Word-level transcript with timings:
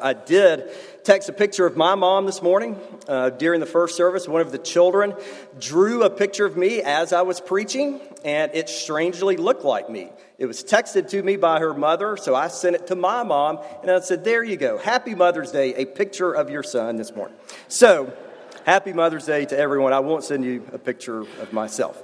I 0.00 0.12
did 0.12 0.70
text 1.04 1.28
a 1.28 1.32
picture 1.32 1.66
of 1.66 1.76
my 1.76 1.94
mom 1.94 2.26
this 2.26 2.42
morning 2.42 2.78
uh, 3.08 3.30
during 3.30 3.60
the 3.60 3.66
first 3.66 3.96
service. 3.96 4.26
One 4.28 4.40
of 4.40 4.52
the 4.52 4.58
children 4.58 5.14
drew 5.58 6.02
a 6.02 6.10
picture 6.10 6.44
of 6.44 6.56
me 6.56 6.82
as 6.82 7.12
I 7.12 7.22
was 7.22 7.40
preaching, 7.40 8.00
and 8.24 8.54
it 8.54 8.68
strangely 8.68 9.36
looked 9.36 9.64
like 9.64 9.88
me. 9.88 10.10
It 10.38 10.46
was 10.46 10.62
texted 10.64 11.08
to 11.10 11.22
me 11.22 11.36
by 11.36 11.60
her 11.60 11.72
mother, 11.72 12.16
so 12.16 12.34
I 12.34 12.48
sent 12.48 12.76
it 12.76 12.88
to 12.88 12.96
my 12.96 13.22
mom, 13.22 13.60
and 13.82 13.90
I 13.90 14.00
said, 14.00 14.24
There 14.24 14.44
you 14.44 14.56
go. 14.56 14.78
Happy 14.78 15.14
Mother's 15.14 15.52
Day, 15.52 15.74
a 15.74 15.84
picture 15.84 16.32
of 16.32 16.50
your 16.50 16.62
son 16.62 16.96
this 16.96 17.14
morning. 17.14 17.36
So, 17.68 18.12
happy 18.64 18.92
Mother's 18.92 19.26
Day 19.26 19.46
to 19.46 19.58
everyone. 19.58 19.92
I 19.92 20.00
won't 20.00 20.24
send 20.24 20.44
you 20.44 20.68
a 20.72 20.78
picture 20.78 21.20
of 21.20 21.52
myself. 21.52 22.02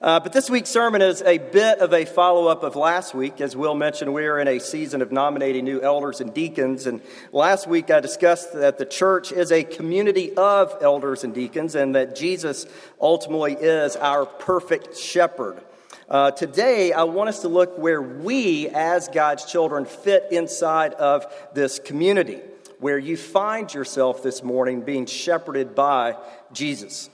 Uh, 0.00 0.20
but 0.20 0.32
this 0.32 0.48
week's 0.48 0.68
sermon 0.68 1.02
is 1.02 1.22
a 1.22 1.38
bit 1.38 1.80
of 1.80 1.92
a 1.92 2.04
follow 2.04 2.46
up 2.46 2.62
of 2.62 2.76
last 2.76 3.14
week. 3.14 3.40
As 3.40 3.56
Will 3.56 3.74
mentioned, 3.74 4.14
we 4.14 4.26
are 4.26 4.38
in 4.38 4.46
a 4.46 4.60
season 4.60 5.02
of 5.02 5.10
nominating 5.10 5.64
new 5.64 5.80
elders 5.80 6.20
and 6.20 6.32
deacons. 6.32 6.86
And 6.86 7.00
last 7.32 7.66
week 7.66 7.90
I 7.90 7.98
discussed 7.98 8.52
that 8.52 8.78
the 8.78 8.86
church 8.86 9.32
is 9.32 9.50
a 9.50 9.64
community 9.64 10.32
of 10.36 10.76
elders 10.80 11.24
and 11.24 11.34
deacons 11.34 11.74
and 11.74 11.96
that 11.96 12.14
Jesus 12.14 12.66
ultimately 13.00 13.54
is 13.54 13.96
our 13.96 14.24
perfect 14.24 14.96
shepherd. 14.96 15.60
Uh, 16.08 16.30
today, 16.30 16.92
I 16.92 17.02
want 17.02 17.28
us 17.30 17.40
to 17.40 17.48
look 17.48 17.76
where 17.76 18.00
we, 18.00 18.68
as 18.68 19.08
God's 19.08 19.46
children, 19.46 19.84
fit 19.84 20.28
inside 20.30 20.94
of 20.94 21.26
this 21.54 21.80
community, 21.80 22.40
where 22.78 22.98
you 22.98 23.16
find 23.16 23.74
yourself 23.74 24.22
this 24.22 24.44
morning 24.44 24.82
being 24.82 25.06
shepherded 25.06 25.74
by 25.74 26.16
Jesus. 26.52 27.10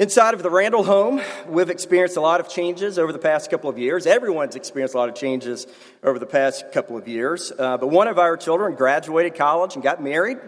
Inside 0.00 0.32
of 0.32 0.42
the 0.42 0.48
Randall 0.48 0.82
home, 0.82 1.20
we've 1.46 1.68
experienced 1.68 2.16
a 2.16 2.22
lot 2.22 2.40
of 2.40 2.48
changes 2.48 2.98
over 2.98 3.12
the 3.12 3.18
past 3.18 3.50
couple 3.50 3.68
of 3.68 3.76
years. 3.76 4.06
Everyone's 4.06 4.56
experienced 4.56 4.94
a 4.94 4.96
lot 4.96 5.10
of 5.10 5.14
changes 5.14 5.66
over 6.02 6.18
the 6.18 6.24
past 6.24 6.72
couple 6.72 6.96
of 6.96 7.06
years. 7.06 7.52
Uh, 7.52 7.76
but 7.76 7.88
one 7.88 8.08
of 8.08 8.18
our 8.18 8.38
children 8.38 8.74
graduated 8.76 9.34
college 9.34 9.74
and 9.74 9.82
got 9.82 10.02
married. 10.02 10.38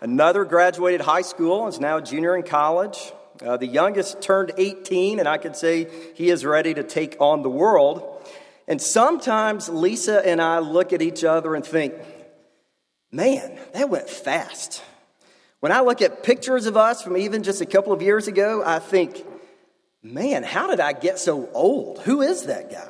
Another 0.00 0.46
graduated 0.46 1.02
high 1.02 1.20
school 1.20 1.66
and 1.66 1.74
is 1.74 1.78
now 1.78 1.98
a 1.98 2.02
junior 2.02 2.34
in 2.34 2.42
college. 2.42 3.12
Uh, 3.44 3.58
the 3.58 3.66
youngest 3.66 4.22
turned 4.22 4.52
18, 4.56 5.18
and 5.18 5.28
I 5.28 5.36
could 5.36 5.56
say 5.56 5.90
he 6.14 6.30
is 6.30 6.46
ready 6.46 6.72
to 6.72 6.82
take 6.82 7.18
on 7.20 7.42
the 7.42 7.50
world. 7.50 8.26
And 8.66 8.80
sometimes 8.80 9.68
Lisa 9.68 10.26
and 10.26 10.40
I 10.40 10.60
look 10.60 10.94
at 10.94 11.02
each 11.02 11.22
other 11.22 11.54
and 11.54 11.66
think, 11.66 11.92
man, 13.12 13.58
that 13.74 13.90
went 13.90 14.08
fast. 14.08 14.82
When 15.60 15.72
I 15.72 15.80
look 15.80 16.02
at 16.02 16.22
pictures 16.22 16.66
of 16.66 16.76
us 16.76 17.02
from 17.02 17.16
even 17.16 17.42
just 17.42 17.60
a 17.60 17.66
couple 17.66 17.92
of 17.92 18.02
years 18.02 18.28
ago, 18.28 18.62
I 18.64 18.78
think, 18.78 19.24
man, 20.02 20.42
how 20.42 20.68
did 20.68 20.80
I 20.80 20.92
get 20.92 21.18
so 21.18 21.48
old? 21.52 22.00
Who 22.00 22.22
is 22.22 22.44
that 22.44 22.70
guy? 22.70 22.88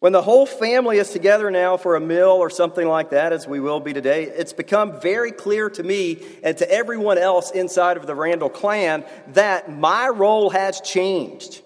When 0.00 0.12
the 0.12 0.22
whole 0.22 0.44
family 0.44 0.98
is 0.98 1.10
together 1.10 1.50
now 1.50 1.78
for 1.78 1.96
a 1.96 2.00
meal 2.00 2.28
or 2.28 2.50
something 2.50 2.86
like 2.86 3.10
that, 3.10 3.32
as 3.32 3.46
we 3.46 3.58
will 3.58 3.80
be 3.80 3.94
today, 3.94 4.24
it's 4.24 4.52
become 4.52 5.00
very 5.00 5.32
clear 5.32 5.70
to 5.70 5.82
me 5.82 6.18
and 6.42 6.58
to 6.58 6.70
everyone 6.70 7.16
else 7.16 7.50
inside 7.50 7.96
of 7.96 8.06
the 8.06 8.14
Randall 8.14 8.50
clan 8.50 9.04
that 9.28 9.70
my 9.72 10.08
role 10.08 10.50
has 10.50 10.82
changed. 10.82 11.62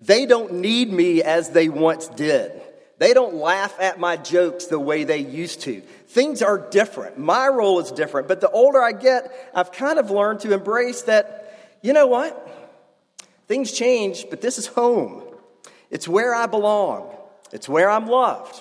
They 0.00 0.24
don't 0.24 0.54
need 0.54 0.90
me 0.90 1.22
as 1.22 1.50
they 1.50 1.68
once 1.68 2.08
did. 2.08 2.52
They 2.98 3.12
don't 3.12 3.34
laugh 3.34 3.78
at 3.78 4.00
my 4.00 4.16
jokes 4.16 4.66
the 4.66 4.78
way 4.78 5.04
they 5.04 5.18
used 5.18 5.60
to. 5.62 5.82
Things 6.14 6.42
are 6.42 6.58
different. 6.58 7.18
My 7.18 7.48
role 7.48 7.80
is 7.80 7.90
different. 7.90 8.28
But 8.28 8.40
the 8.40 8.48
older 8.48 8.80
I 8.80 8.92
get, 8.92 9.50
I've 9.52 9.72
kind 9.72 9.98
of 9.98 10.12
learned 10.12 10.38
to 10.40 10.54
embrace 10.54 11.02
that, 11.02 11.76
you 11.82 11.92
know 11.92 12.06
what? 12.06 12.32
Things 13.48 13.72
change, 13.72 14.26
but 14.30 14.40
this 14.40 14.56
is 14.56 14.68
home. 14.68 15.24
It's 15.90 16.06
where 16.06 16.32
I 16.32 16.46
belong, 16.46 17.12
it's 17.50 17.68
where 17.68 17.90
I'm 17.90 18.06
loved. 18.06 18.60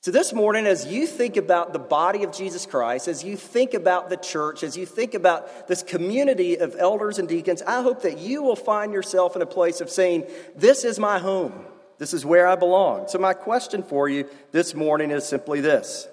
So, 0.00 0.10
this 0.10 0.32
morning, 0.32 0.66
as 0.66 0.86
you 0.86 1.06
think 1.06 1.36
about 1.36 1.74
the 1.74 1.78
body 1.78 2.24
of 2.24 2.32
Jesus 2.32 2.64
Christ, 2.64 3.08
as 3.08 3.22
you 3.22 3.36
think 3.36 3.74
about 3.74 4.08
the 4.08 4.16
church, 4.16 4.62
as 4.62 4.74
you 4.74 4.86
think 4.86 5.12
about 5.12 5.68
this 5.68 5.82
community 5.82 6.56
of 6.56 6.74
elders 6.78 7.18
and 7.18 7.28
deacons, 7.28 7.60
I 7.60 7.82
hope 7.82 8.00
that 8.04 8.16
you 8.16 8.42
will 8.42 8.56
find 8.56 8.94
yourself 8.94 9.36
in 9.36 9.42
a 9.42 9.46
place 9.46 9.82
of 9.82 9.90
saying, 9.90 10.24
This 10.56 10.84
is 10.84 10.98
my 10.98 11.18
home. 11.18 11.66
This 11.98 12.14
is 12.14 12.24
where 12.24 12.48
I 12.48 12.56
belong. 12.56 13.08
So, 13.08 13.18
my 13.18 13.34
question 13.34 13.82
for 13.82 14.08
you 14.08 14.26
this 14.50 14.74
morning 14.74 15.10
is 15.10 15.28
simply 15.28 15.60
this 15.60 16.08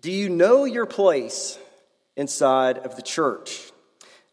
Do 0.00 0.12
you 0.12 0.28
know 0.28 0.64
your 0.64 0.86
place 0.86 1.58
inside 2.16 2.78
of 2.78 2.96
the 2.96 3.02
church? 3.02 3.72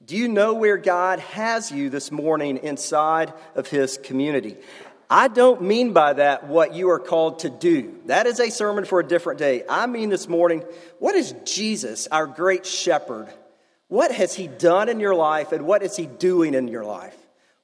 Do 0.06 0.16
you 0.16 0.28
know 0.28 0.54
where 0.54 0.78
God 0.78 1.20
has 1.20 1.72
you 1.72 1.90
this 1.90 2.12
morning 2.12 2.58
inside 2.58 3.34
of 3.56 3.68
His 3.68 3.98
community? 3.98 4.58
I 5.10 5.28
don't 5.28 5.64
mean 5.64 5.94
by 5.94 6.14
that 6.14 6.48
what 6.48 6.74
you 6.74 6.90
are 6.90 7.00
called 7.00 7.40
to 7.40 7.50
do. 7.50 7.96
That 8.06 8.28
is 8.28 8.40
a 8.40 8.52
sermon 8.52 8.86
for 8.86 9.00
a 9.00 9.08
different 9.08 9.40
day. 9.40 9.64
I 9.68 9.88
mean 9.88 10.10
this 10.10 10.28
morning, 10.28 10.64
what 11.00 11.16
is 11.16 11.34
Jesus, 11.46 12.08
our 12.08 12.28
great 12.28 12.66
shepherd? 12.66 13.28
What 13.88 14.12
has 14.12 14.34
He 14.34 14.48
done 14.48 14.90
in 14.90 15.00
your 15.00 15.16
life 15.16 15.52
and 15.52 15.66
what 15.66 15.84
is 15.84 15.96
He 15.96 16.06
doing 16.06 16.54
in 16.54 16.68
your 16.68 16.86
life? 16.86 17.16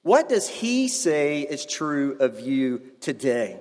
What 0.03 0.29
does 0.29 0.47
he 0.47 0.87
say 0.87 1.41
is 1.41 1.65
true 1.65 2.17
of 2.19 2.39
you 2.39 2.81
today? 3.01 3.59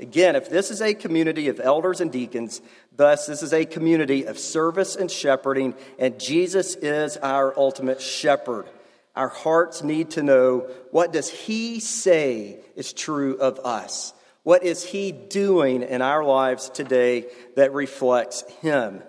Again, 0.00 0.36
if 0.36 0.48
this 0.48 0.70
is 0.70 0.82
a 0.82 0.94
community 0.94 1.48
of 1.48 1.60
elders 1.60 2.00
and 2.00 2.12
deacons, 2.12 2.60
thus 2.96 3.26
this 3.26 3.42
is 3.42 3.52
a 3.52 3.64
community 3.64 4.24
of 4.24 4.38
service 4.38 4.96
and 4.96 5.10
shepherding, 5.10 5.74
and 5.98 6.18
Jesus 6.18 6.74
is 6.74 7.16
our 7.16 7.56
ultimate 7.58 8.00
shepherd. 8.00 8.66
Our 9.14 9.28
hearts 9.28 9.82
need 9.82 10.10
to 10.10 10.22
know 10.22 10.68
what 10.90 11.12
does 11.12 11.30
he 11.30 11.80
say 11.80 12.60
is 12.74 12.92
true 12.92 13.36
of 13.38 13.58
us? 13.60 14.12
What 14.42 14.62
is 14.62 14.84
he 14.84 15.10
doing 15.10 15.82
in 15.82 16.02
our 16.02 16.22
lives 16.22 16.68
today 16.68 17.26
that 17.56 17.72
reflects 17.72 18.42
him? 18.60 19.02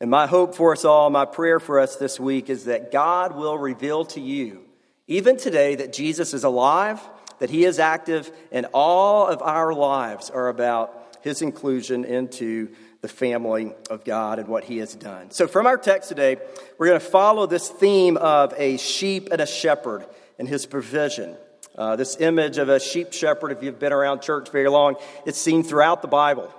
And 0.00 0.10
my 0.10 0.26
hope 0.26 0.54
for 0.54 0.72
us 0.72 0.84
all, 0.84 1.08
my 1.10 1.24
prayer 1.24 1.58
for 1.58 1.80
us 1.80 1.96
this 1.96 2.20
week 2.20 2.50
is 2.50 2.66
that 2.66 2.92
God 2.92 3.34
will 3.34 3.56
reveal 3.56 4.04
to 4.06 4.20
you 4.20 4.66
even 5.06 5.36
today, 5.36 5.76
that 5.76 5.92
Jesus 5.92 6.34
is 6.34 6.44
alive, 6.44 7.00
that 7.38 7.50
he 7.50 7.64
is 7.64 7.78
active, 7.78 8.30
and 8.50 8.66
all 8.72 9.26
of 9.26 9.40
our 9.40 9.72
lives 9.72 10.30
are 10.30 10.48
about 10.48 11.18
his 11.22 11.42
inclusion 11.42 12.04
into 12.04 12.68
the 13.06 13.12
family 13.12 13.72
of 13.88 14.04
God 14.04 14.40
and 14.40 14.48
what 14.48 14.64
he 14.64 14.78
has 14.78 14.94
done. 14.94 15.30
So, 15.30 15.46
from 15.46 15.66
our 15.66 15.76
text 15.76 16.08
today, 16.08 16.38
we're 16.76 16.88
going 16.88 16.98
to 16.98 17.06
follow 17.06 17.46
this 17.46 17.68
theme 17.68 18.16
of 18.16 18.52
a 18.56 18.78
sheep 18.78 19.28
and 19.30 19.40
a 19.40 19.46
shepherd 19.46 20.04
and 20.40 20.48
his 20.48 20.66
provision. 20.66 21.36
Uh, 21.76 21.94
this 21.94 22.20
image 22.20 22.58
of 22.58 22.68
a 22.68 22.80
sheep 22.80 23.12
shepherd, 23.12 23.52
if 23.52 23.62
you've 23.62 23.78
been 23.78 23.92
around 23.92 24.22
church 24.22 24.50
very 24.50 24.68
long, 24.68 24.96
it's 25.24 25.38
seen 25.38 25.62
throughout 25.62 26.02
the 26.02 26.08
Bible. 26.08 26.52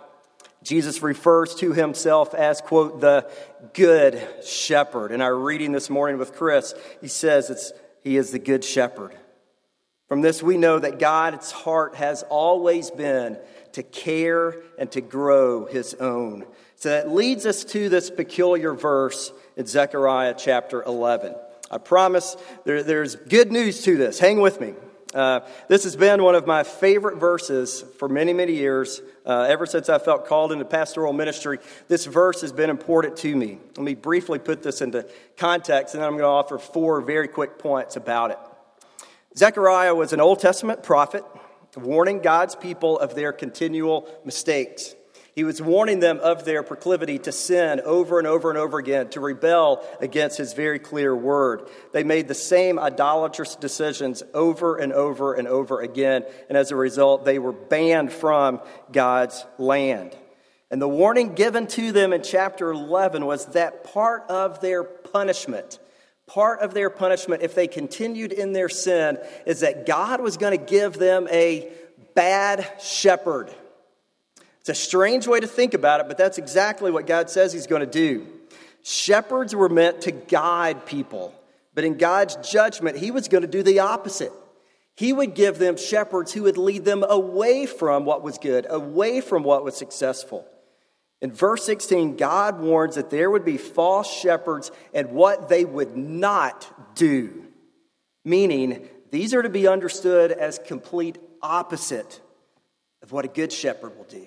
Jesus 0.63 1.01
refers 1.01 1.53
to 1.55 1.73
himself 1.73 2.33
as, 2.33 2.61
quote, 2.61 3.01
the 3.01 3.29
good 3.73 4.25
shepherd. 4.45 5.11
In 5.11 5.21
our 5.21 5.35
reading 5.35 5.73
this 5.73 5.89
morning 5.89 6.17
with 6.17 6.33
Chris, 6.33 6.73
he 7.01 7.09
says 7.09 7.49
it's 7.49 7.73
he 8.03 8.15
is 8.15 8.31
the 8.31 8.39
good 8.39 8.63
shepherd. 8.63 9.13
From 10.07 10.21
this, 10.21 10.41
we 10.41 10.57
know 10.57 10.79
that 10.79 10.99
God's 10.99 11.51
heart 11.51 11.95
has 11.95 12.23
always 12.23 12.89
been 12.89 13.37
to 13.73 13.83
care 13.83 14.61
and 14.77 14.89
to 14.91 15.01
grow 15.01 15.65
his 15.65 15.93
own. 15.95 16.45
So 16.77 16.89
that 16.89 17.11
leads 17.11 17.45
us 17.45 17.63
to 17.65 17.89
this 17.89 18.09
peculiar 18.09 18.73
verse 18.73 19.33
in 19.57 19.65
Zechariah 19.65 20.35
chapter 20.37 20.81
11. 20.83 21.35
I 21.69 21.77
promise 21.77 22.37
there, 22.63 22.83
there's 22.83 23.15
good 23.15 23.51
news 23.51 23.83
to 23.83 23.97
this. 23.97 24.17
Hang 24.19 24.39
with 24.39 24.61
me. 24.61 24.75
Uh, 25.13 25.41
this 25.67 25.83
has 25.83 25.95
been 25.95 26.21
one 26.21 26.35
of 26.35 26.45
my 26.47 26.63
favorite 26.63 27.17
verses 27.17 27.83
for 27.97 28.07
many, 28.07 28.33
many 28.33 28.53
years. 28.53 29.01
Uh, 29.25 29.45
ever 29.49 29.65
since 29.65 29.89
I 29.89 29.99
felt 29.99 30.27
called 30.27 30.51
into 30.51 30.65
pastoral 30.65 31.11
ministry, 31.11 31.59
this 31.87 32.05
verse 32.05 32.41
has 32.41 32.51
been 32.51 32.69
important 32.69 33.17
to 33.17 33.35
me. 33.35 33.57
Let 33.75 33.83
me 33.83 33.95
briefly 33.95 34.39
put 34.39 34.63
this 34.63 34.81
into 34.81 35.07
context, 35.35 35.95
and 35.95 36.01
then 36.01 36.07
I'm 36.07 36.13
going 36.13 36.23
to 36.23 36.27
offer 36.27 36.57
four 36.57 37.01
very 37.01 37.27
quick 37.27 37.57
points 37.57 37.95
about 37.95 38.31
it. 38.31 38.39
Zechariah 39.37 39.93
was 39.93 40.13
an 40.13 40.19
Old 40.19 40.39
Testament 40.39 40.81
prophet 40.83 41.23
warning 41.77 42.19
God's 42.21 42.55
people 42.55 42.97
of 42.99 43.15
their 43.15 43.31
continual 43.31 44.09
mistakes. 44.25 44.95
He 45.35 45.43
was 45.43 45.61
warning 45.61 45.99
them 45.99 46.19
of 46.19 46.43
their 46.43 46.63
proclivity 46.63 47.19
to 47.19 47.31
sin 47.31 47.79
over 47.85 48.17
and 48.17 48.27
over 48.27 48.49
and 48.49 48.57
over 48.57 48.79
again, 48.79 49.09
to 49.09 49.19
rebel 49.19 49.85
against 50.01 50.39
his 50.39 50.53
very 50.53 50.79
clear 50.79 51.15
word. 51.15 51.69
They 51.93 52.03
made 52.03 52.27
the 52.27 52.33
same 52.33 52.79
idolatrous 52.79 53.55
decisions 53.55 54.23
over 54.33 54.77
and 54.77 54.91
over 54.91 55.35
and 55.35 55.47
over 55.47 55.81
again, 55.81 56.25
and 56.49 56.57
as 56.57 56.71
a 56.71 56.75
result, 56.75 57.23
they 57.23 57.37
were 57.37 57.51
banned 57.51 58.11
from 58.11 58.61
God's 58.91 59.45
land. 59.59 60.17
And 60.71 60.81
the 60.81 60.89
warning 60.89 61.35
given 61.35 61.67
to 61.67 61.91
them 61.91 62.11
in 62.11 62.23
chapter 62.23 62.71
11 62.71 63.23
was 63.23 63.45
that 63.47 63.83
part 63.83 64.23
of 64.29 64.59
their 64.61 64.83
punishment, 64.83 65.77
part 66.27 66.59
of 66.59 66.73
their 66.73 66.89
punishment, 66.89 67.41
if 67.41 67.55
they 67.55 67.67
continued 67.67 68.31
in 68.31 68.53
their 68.53 68.69
sin, 68.69 69.17
is 69.45 69.61
that 69.61 69.85
God 69.85 70.21
was 70.21 70.37
going 70.37 70.57
to 70.57 70.63
give 70.63 70.93
them 70.93 71.27
a 71.31 71.71
bad 72.13 72.69
shepherd 72.79 73.53
it's 74.67 74.81
a 74.81 74.85
strange 74.85 75.27
way 75.27 75.39
to 75.39 75.47
think 75.47 75.73
about 75.73 76.01
it, 76.01 76.09
but 76.09 76.17
that's 76.17 76.37
exactly 76.37 76.91
what 76.91 77.07
God 77.07 77.29
says 77.29 77.53
He's 77.53 77.67
going 77.67 77.79
to 77.79 77.85
do. 77.85 78.27
Shepherds 78.83 79.55
were 79.55 79.69
meant 79.69 80.01
to 80.01 80.11
guide 80.11 80.85
people, 80.85 81.33
but 81.73 81.85
in 81.85 81.97
God's 81.97 82.35
judgment, 82.35 82.97
He 82.97 83.09
was 83.09 83.29
going 83.29 83.43
to 83.43 83.47
do 83.47 83.63
the 83.63 83.79
opposite. 83.79 84.33
He 84.93 85.13
would 85.13 85.35
give 85.35 85.57
them 85.57 85.77
shepherds 85.77 86.33
who 86.33 86.43
would 86.43 86.57
lead 86.57 86.83
them 86.83 87.05
away 87.07 87.65
from 87.65 88.03
what 88.03 88.23
was 88.23 88.39
good, 88.39 88.67
away 88.69 89.21
from 89.21 89.43
what 89.43 89.63
was 89.63 89.77
successful. 89.77 90.45
In 91.21 91.31
verse 91.31 91.65
16, 91.65 92.15
God 92.15 92.59
warns 92.59 92.95
that 92.95 93.09
there 93.09 93.29
would 93.31 93.45
be 93.45 93.57
false 93.57 94.11
shepherds 94.11 94.71
and 94.93 95.11
what 95.11 95.49
they 95.49 95.65
would 95.65 95.97
not 95.97 96.95
do, 96.95 97.43
meaning 98.23 98.87
these 99.09 99.33
are 99.33 99.41
to 99.41 99.49
be 99.49 99.67
understood 99.67 100.31
as 100.31 100.59
complete 100.59 101.17
opposite 101.41 102.21
of 103.01 103.11
what 103.11 103.25
a 103.25 103.29
good 103.29 103.51
shepherd 103.51 103.97
will 103.97 104.05
do. 104.05 104.25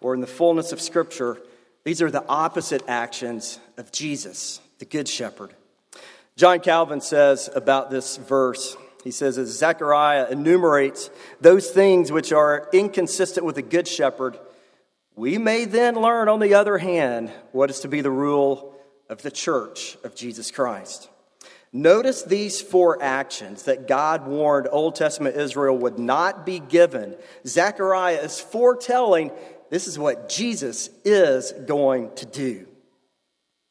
Or 0.00 0.14
in 0.14 0.20
the 0.20 0.26
fullness 0.26 0.72
of 0.72 0.80
Scripture, 0.80 1.38
these 1.84 2.02
are 2.02 2.10
the 2.10 2.26
opposite 2.26 2.82
actions 2.86 3.58
of 3.78 3.90
Jesus, 3.90 4.60
the 4.78 4.84
good 4.84 5.08
shepherd. 5.08 5.54
John 6.36 6.60
Calvin 6.60 7.00
says 7.00 7.48
about 7.54 7.90
this 7.90 8.16
verse, 8.16 8.76
he 9.02 9.10
says, 9.10 9.38
as 9.38 9.48
Zechariah 9.48 10.28
enumerates 10.30 11.10
those 11.40 11.70
things 11.70 12.12
which 12.12 12.32
are 12.32 12.68
inconsistent 12.72 13.46
with 13.46 13.56
a 13.56 13.62
good 13.62 13.88
shepherd, 13.88 14.38
we 15.18 15.36
may 15.36 15.64
then 15.64 15.96
learn, 15.96 16.28
on 16.28 16.38
the 16.38 16.54
other 16.54 16.78
hand, 16.78 17.32
what 17.50 17.70
is 17.70 17.80
to 17.80 17.88
be 17.88 18.02
the 18.02 18.10
rule 18.10 18.72
of 19.08 19.20
the 19.22 19.32
church 19.32 19.98
of 20.04 20.14
Jesus 20.14 20.52
Christ. 20.52 21.10
Notice 21.72 22.22
these 22.22 22.60
four 22.60 23.02
actions 23.02 23.64
that 23.64 23.88
God 23.88 24.28
warned 24.28 24.68
Old 24.70 24.94
Testament 24.94 25.34
Israel 25.34 25.76
would 25.78 25.98
not 25.98 26.46
be 26.46 26.60
given. 26.60 27.16
Zechariah 27.44 28.20
is 28.20 28.38
foretelling 28.38 29.32
this 29.70 29.88
is 29.88 29.98
what 29.98 30.28
Jesus 30.28 30.88
is 31.04 31.52
going 31.66 32.14
to 32.14 32.24
do. 32.24 32.68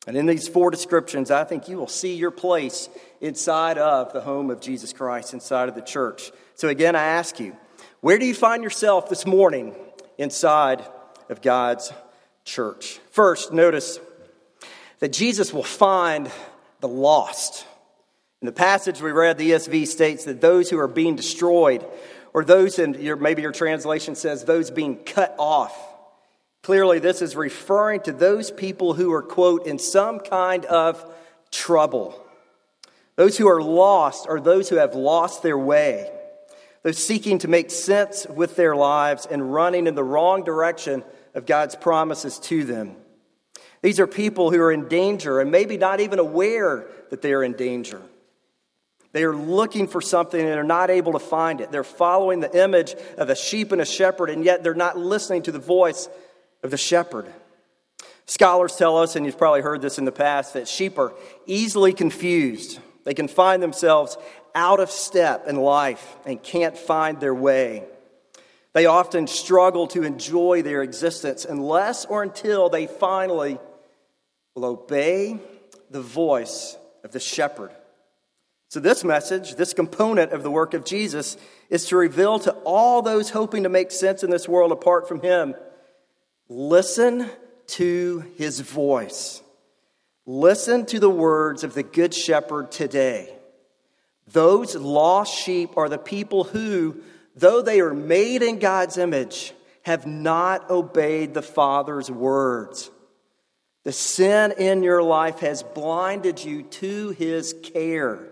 And 0.06 0.18
in 0.18 0.26
these 0.26 0.50
four 0.50 0.70
descriptions, 0.70 1.32
I 1.32 1.46
think 1.46 1.70
you 1.70 1.78
will 1.78 1.88
see 1.88 2.14
your 2.14 2.30
place 2.30 2.90
inside 3.22 3.78
of 3.78 4.12
the 4.12 4.22
home 4.22 4.52
of 4.52 4.60
Jesus 4.60 4.92
Christ, 4.92 5.34
inside 5.34 5.70
of 5.70 5.76
the 5.76 5.82
church. 5.82 6.30
So, 6.56 6.68
again, 6.68 6.98
I 6.98 7.04
ask 7.04 7.40
you, 7.40 7.56
where 8.02 8.20
do 8.20 8.26
you 8.26 8.36
find 8.36 8.64
yourself 8.64 9.08
this 9.08 9.26
morning 9.26 9.76
inside 10.18 10.86
of 11.30 11.42
God's 11.42 11.92
church. 12.46 13.00
First, 13.12 13.52
notice 13.52 14.00
that 15.00 15.14
Jesus 15.14 15.54
will 15.54 15.64
find 15.64 16.32
the 16.80 16.88
lost. 16.88 17.66
In 18.42 18.46
the 18.46 18.52
passage 18.52 19.02
we 19.02 19.12
read, 19.12 19.38
the 19.38 19.52
ESV 19.52 19.88
states 19.88 20.26
that 20.26 20.42
those 20.42 20.70
who 20.70 20.80
are 20.80 20.88
being 20.88 21.16
destroyed, 21.16 21.86
or 22.34 22.44
those 22.44 22.80
in 22.80 22.94
your, 22.96 23.16
maybe 23.16 23.42
your 23.42 23.52
translation 23.52 24.16
says 24.16 24.44
those 24.44 24.72
being 24.72 24.98
cut 24.98 25.36
off. 25.38 25.76
Clearly, 26.64 27.00
this 27.00 27.22
is 27.22 27.36
referring 27.36 28.02
to 28.02 28.12
those 28.12 28.52
people 28.52 28.94
who 28.94 29.12
are, 29.14 29.22
quote, 29.22 29.68
in 29.68 29.80
some 29.80 30.20
kind 30.20 30.66
of 30.66 31.04
trouble. 31.52 32.20
Those 33.16 33.38
who 33.38 33.48
are 33.48 33.62
lost 33.62 34.28
are 34.28 34.40
those 34.40 34.70
who 34.70 34.76
have 34.76 34.94
lost 34.94 35.42
their 35.42 35.58
way. 35.58 36.12
Those 36.88 37.06
seeking 37.06 37.40
to 37.40 37.50
make 37.50 37.70
sense 37.70 38.26
with 38.28 38.56
their 38.56 38.74
lives 38.74 39.26
and 39.26 39.54
running 39.54 39.88
in 39.88 39.96
the 39.96 40.06
wrong 40.06 40.46
direction 40.46 41.04
of 41.34 41.46
God's 41.46 41.76
promises 41.76 42.40
to 42.44 42.64
them. 42.64 42.96
These 43.82 44.00
are 44.00 44.08
people 44.08 44.52
who 44.52 44.62
are 44.62 44.72
in 44.72 44.88
danger 44.88 45.42
and 45.42 45.52
maybe 45.52 45.76
not 45.76 46.00
even 46.00 46.18
aware 46.18 46.88
that 47.10 47.22
they 47.22 47.34
are 47.34 47.44
in 47.44 47.58
danger. 47.58 48.02
They 49.12 49.26
are 49.26 49.36
looking 49.36 49.90
for 49.90 50.00
something 50.00 50.40
and 50.40 50.58
are 50.58 50.64
not 50.64 50.90
able 50.90 51.12
to 51.12 51.20
find 51.20 51.60
it. 51.60 51.74
They're 51.74 51.84
following 51.84 52.40
the 52.40 52.58
image 52.58 52.96
of 53.18 53.30
a 53.30 53.36
sheep 53.36 53.74
and 53.74 53.82
a 53.82 53.86
shepherd, 53.86 54.30
and 54.30 54.46
yet 54.46 54.64
they're 54.64 54.74
not 54.74 54.98
listening 54.98 55.42
to 55.42 55.52
the 55.52 55.60
voice 55.60 56.08
of 56.64 56.72
the 56.72 56.78
shepherd. 56.78 57.28
Scholars 58.28 58.78
tell 58.78 58.98
us, 58.98 59.18
and 59.18 59.26
you've 59.26 59.38
probably 59.38 59.60
heard 59.60 59.82
this 59.82 59.98
in 59.98 60.06
the 60.06 60.14
past, 60.14 60.54
that 60.54 60.70
sheep 60.70 60.98
are 60.98 61.12
easily 61.46 61.92
confused. 61.92 62.80
They 63.08 63.14
can 63.14 63.30
find 63.30 63.64
themselves 63.64 64.18
out 64.54 64.82
of 64.82 64.92
step 64.92 65.48
in 65.48 65.56
life 65.56 66.18
and 66.26 66.44
can't 66.44 66.78
find 66.78 67.22
their 67.22 67.34
way. 67.34 67.86
They 68.74 68.86
often 68.86 69.28
struggle 69.28 69.88
to 69.88 70.04
enjoy 70.04 70.62
their 70.62 70.82
existence 70.82 71.46
unless 71.46 72.04
or 72.04 72.22
until 72.22 72.68
they 72.68 72.86
finally 72.86 73.60
will 74.56 74.66
obey 74.66 75.40
the 75.90 76.02
voice 76.02 76.76
of 77.06 77.14
the 77.14 77.22
shepherd. 77.22 77.72
So, 78.68 78.82
this 78.82 79.06
message, 79.06 79.56
this 79.56 79.74
component 79.74 80.34
of 80.34 80.44
the 80.44 80.52
work 80.52 80.74
of 80.74 80.84
Jesus, 80.84 81.38
is 81.70 81.86
to 81.86 81.96
reveal 81.96 82.40
to 82.40 82.52
all 82.66 83.02
those 83.02 83.30
hoping 83.30 83.64
to 83.64 83.70
make 83.70 83.92
sense 83.92 84.22
in 84.22 84.32
this 84.32 84.50
world 84.50 84.74
apart 84.74 85.08
from 85.08 85.22
Him 85.22 85.56
listen 86.50 87.30
to 87.68 88.26
His 88.36 88.60
voice. 88.60 89.42
Listen 90.28 90.86
to 90.86 91.00
the 91.00 91.10
words 91.10 91.64
of 91.64 91.74
the 91.74 91.82
Good 91.82 92.14
Shepherd 92.14 92.72
today. 92.72 93.34
Those 94.32 94.76
lost 94.76 95.34
sheep 95.34 95.78
are 95.78 95.90
the 95.90 95.98
people 95.98 96.44
who 96.44 97.02
though 97.38 97.62
they 97.62 97.80
are 97.80 97.94
made 97.94 98.42
in 98.42 98.60
God's 98.60 98.98
image, 98.98 99.54
have 99.84 100.06
not 100.06 100.70
obeyed 100.70 101.34
the 101.34 101.42
Father's 101.42 102.12
words. 102.12 102.90
The 103.84 103.94
sin 103.94 104.54
in 104.58 104.84
your 104.84 105.02
life 105.02 105.40
has 105.40 105.64
blinded 105.64 106.44
you 106.44 106.64
to 106.64 107.12
his 107.12 107.56
care, 107.74 108.28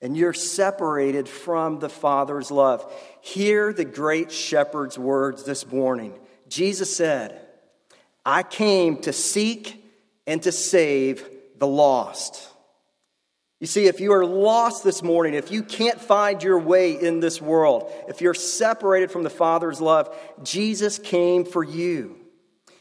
and 0.00 0.16
you're 0.16 0.34
separated 0.34 1.28
from 1.28 1.80
the 1.80 1.88
Father's 1.88 2.50
love. 2.50 2.92
Hear 3.22 3.72
the 3.72 3.86
great 3.86 4.30
shepherd's 4.30 4.98
words 4.98 5.44
this 5.44 5.66
morning. 5.66 6.16
Jesus 6.46 6.94
said, 6.94 7.40
I 8.24 8.42
came 8.42 8.98
to 8.98 9.12
seek 9.12 9.83
and 10.26 10.42
to 10.42 10.52
save 10.52 11.28
the 11.58 11.66
lost. 11.66 12.48
You 13.60 13.66
see, 13.66 13.86
if 13.86 14.00
you 14.00 14.12
are 14.12 14.26
lost 14.26 14.84
this 14.84 15.02
morning, 15.02 15.34
if 15.34 15.50
you 15.50 15.62
can't 15.62 16.00
find 16.00 16.42
your 16.42 16.58
way 16.58 16.92
in 17.00 17.20
this 17.20 17.40
world, 17.40 17.90
if 18.08 18.20
you're 18.20 18.34
separated 18.34 19.10
from 19.10 19.22
the 19.22 19.30
Father's 19.30 19.80
love, 19.80 20.14
Jesus 20.42 20.98
came 20.98 21.44
for 21.44 21.64
you. 21.64 22.16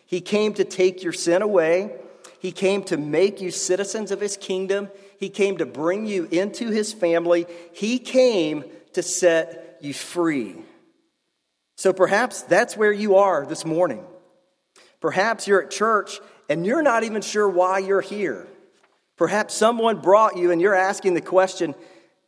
He 0.06 0.20
came 0.20 0.54
to 0.56 0.66
take 0.66 1.04
your 1.04 1.14
sin 1.14 1.42
away. 1.42 1.96
He 2.40 2.52
came 2.52 2.84
to 2.86 2.98
make 2.98 3.40
you 3.40 3.52
citizens 3.52 4.12
of 4.12 4.20
His 4.20 4.36
kingdom. 4.36 4.90
He 5.20 5.30
came 5.30 5.58
to 5.58 5.66
bring 5.66 6.06
you 6.06 6.28
into 6.32 6.70
His 6.70 6.92
family. 6.92 7.46
He 7.72 8.00
came 8.00 8.66
to 8.94 9.02
set 9.02 9.78
you 9.82 9.94
free. 9.94 10.56
So 11.78 11.94
perhaps 11.94 12.42
that's 12.42 12.76
where 12.76 12.92
you 12.92 13.16
are 13.16 13.46
this 13.46 13.66
morning. 13.66 14.04
Perhaps 15.00 15.48
you're 15.48 15.64
at 15.64 15.72
church 15.72 16.20
and 16.54 16.68
you're 16.68 16.84
not 16.84 17.04
even 17.04 17.24
sure 17.24 17.50
why 17.50 17.80
you're 17.80 18.00
here. 18.00 18.46
Perhaps 19.18 19.56
someone 19.56 20.02
brought 20.02 20.38
you 20.38 20.52
and 20.52 20.62
you're 20.62 20.76
asking 20.76 21.16
the 21.16 21.22
question, 21.22 21.74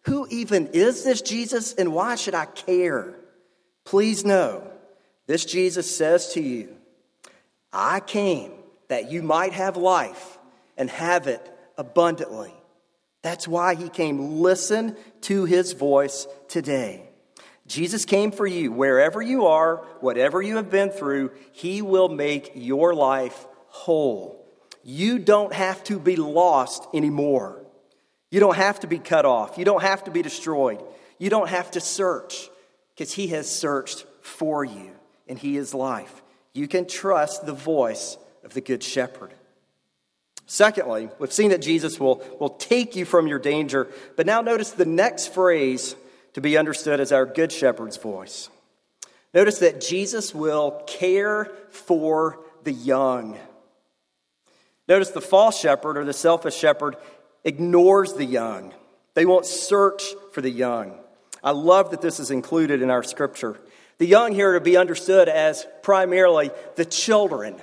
Who 0.05 0.25
even 0.31 0.69
is 0.73 1.03
this 1.03 1.21
Jesus 1.21 1.75
and 1.75 1.93
why 1.93 2.15
should 2.15 2.33
I 2.33 2.45
care? 2.45 3.13
Please 3.83 4.25
know, 4.25 4.67
this 5.27 5.45
Jesus 5.45 5.95
says 5.95 6.33
to 6.33 6.41
you, 6.41 6.75
I 7.71 7.99
came 7.99 8.51
that 8.87 9.11
you 9.11 9.21
might 9.21 9.53
have 9.53 9.77
life 9.77 10.39
and 10.75 10.89
have 10.89 11.27
it 11.27 11.47
abundantly. 11.77 12.53
That's 13.21 13.47
why 13.47 13.75
he 13.75 13.89
came. 13.89 14.41
Listen 14.41 14.97
to 15.21 15.45
his 15.45 15.73
voice 15.73 16.27
today. 16.47 17.07
Jesus 17.67 18.05
came 18.05 18.31
for 18.31 18.47
you. 18.47 18.71
Wherever 18.71 19.21
you 19.21 19.45
are, 19.45 19.85
whatever 19.99 20.41
you 20.41 20.55
have 20.55 20.71
been 20.71 20.89
through, 20.89 21.29
he 21.51 21.83
will 21.83 22.09
make 22.09 22.53
your 22.55 22.95
life 22.95 23.45
whole. 23.75 24.47
You 24.83 25.19
don't 25.19 25.53
have 25.53 25.83
to 25.85 25.99
be 25.99 26.15
lost 26.15 26.87
anymore. 26.93 27.61
You 28.31 28.39
don't 28.39 28.55
have 28.55 28.79
to 28.81 28.87
be 28.87 28.99
cut 28.99 29.25
off. 29.25 29.57
You 29.57 29.65
don't 29.65 29.81
have 29.81 30.05
to 30.05 30.11
be 30.11 30.21
destroyed. 30.21 30.81
You 31.17 31.29
don't 31.29 31.49
have 31.49 31.71
to 31.71 31.81
search 31.81 32.49
because 32.93 33.13
He 33.13 33.27
has 33.27 33.49
searched 33.49 34.05
for 34.21 34.63
you 34.63 34.91
and 35.27 35.37
He 35.37 35.57
is 35.57 35.73
life. 35.73 36.23
You 36.53 36.67
can 36.67 36.87
trust 36.87 37.45
the 37.45 37.53
voice 37.53 38.17
of 38.43 38.53
the 38.53 38.61
Good 38.61 38.81
Shepherd. 38.81 39.33
Secondly, 40.45 41.09
we've 41.19 41.33
seen 41.33 41.49
that 41.49 41.61
Jesus 41.61 41.99
will, 41.99 42.23
will 42.39 42.49
take 42.49 42.95
you 42.95 43.03
from 43.03 43.27
your 43.27 43.39
danger, 43.39 43.87
but 44.15 44.25
now 44.25 44.41
notice 44.41 44.71
the 44.71 44.85
next 44.85 45.33
phrase 45.33 45.95
to 46.33 46.41
be 46.41 46.57
understood 46.57 46.99
as 46.99 47.11
our 47.11 47.25
Good 47.25 47.51
Shepherd's 47.51 47.97
voice. 47.97 48.49
Notice 49.33 49.59
that 49.59 49.81
Jesus 49.81 50.33
will 50.33 50.83
care 50.87 51.51
for 51.71 52.39
the 52.63 52.71
young. 52.71 53.37
Notice 54.87 55.09
the 55.09 55.21
false 55.21 55.59
shepherd 55.59 55.97
or 55.97 56.05
the 56.05 56.13
selfish 56.13 56.55
shepherd 56.55 56.95
ignores 57.43 58.13
the 58.13 58.25
young. 58.25 58.73
They 59.13 59.25
won't 59.25 59.45
search 59.45 60.03
for 60.31 60.41
the 60.41 60.49
young. 60.49 60.99
I 61.43 61.51
love 61.51 61.91
that 61.91 62.01
this 62.01 62.19
is 62.19 62.31
included 62.31 62.81
in 62.81 62.89
our 62.89 63.03
scripture. 63.03 63.59
The 63.97 64.05
young 64.05 64.33
here 64.33 64.53
to 64.53 64.59
be 64.59 64.77
understood 64.77 65.29
as 65.29 65.65
primarily 65.81 66.51
the 66.75 66.85
children 66.85 67.55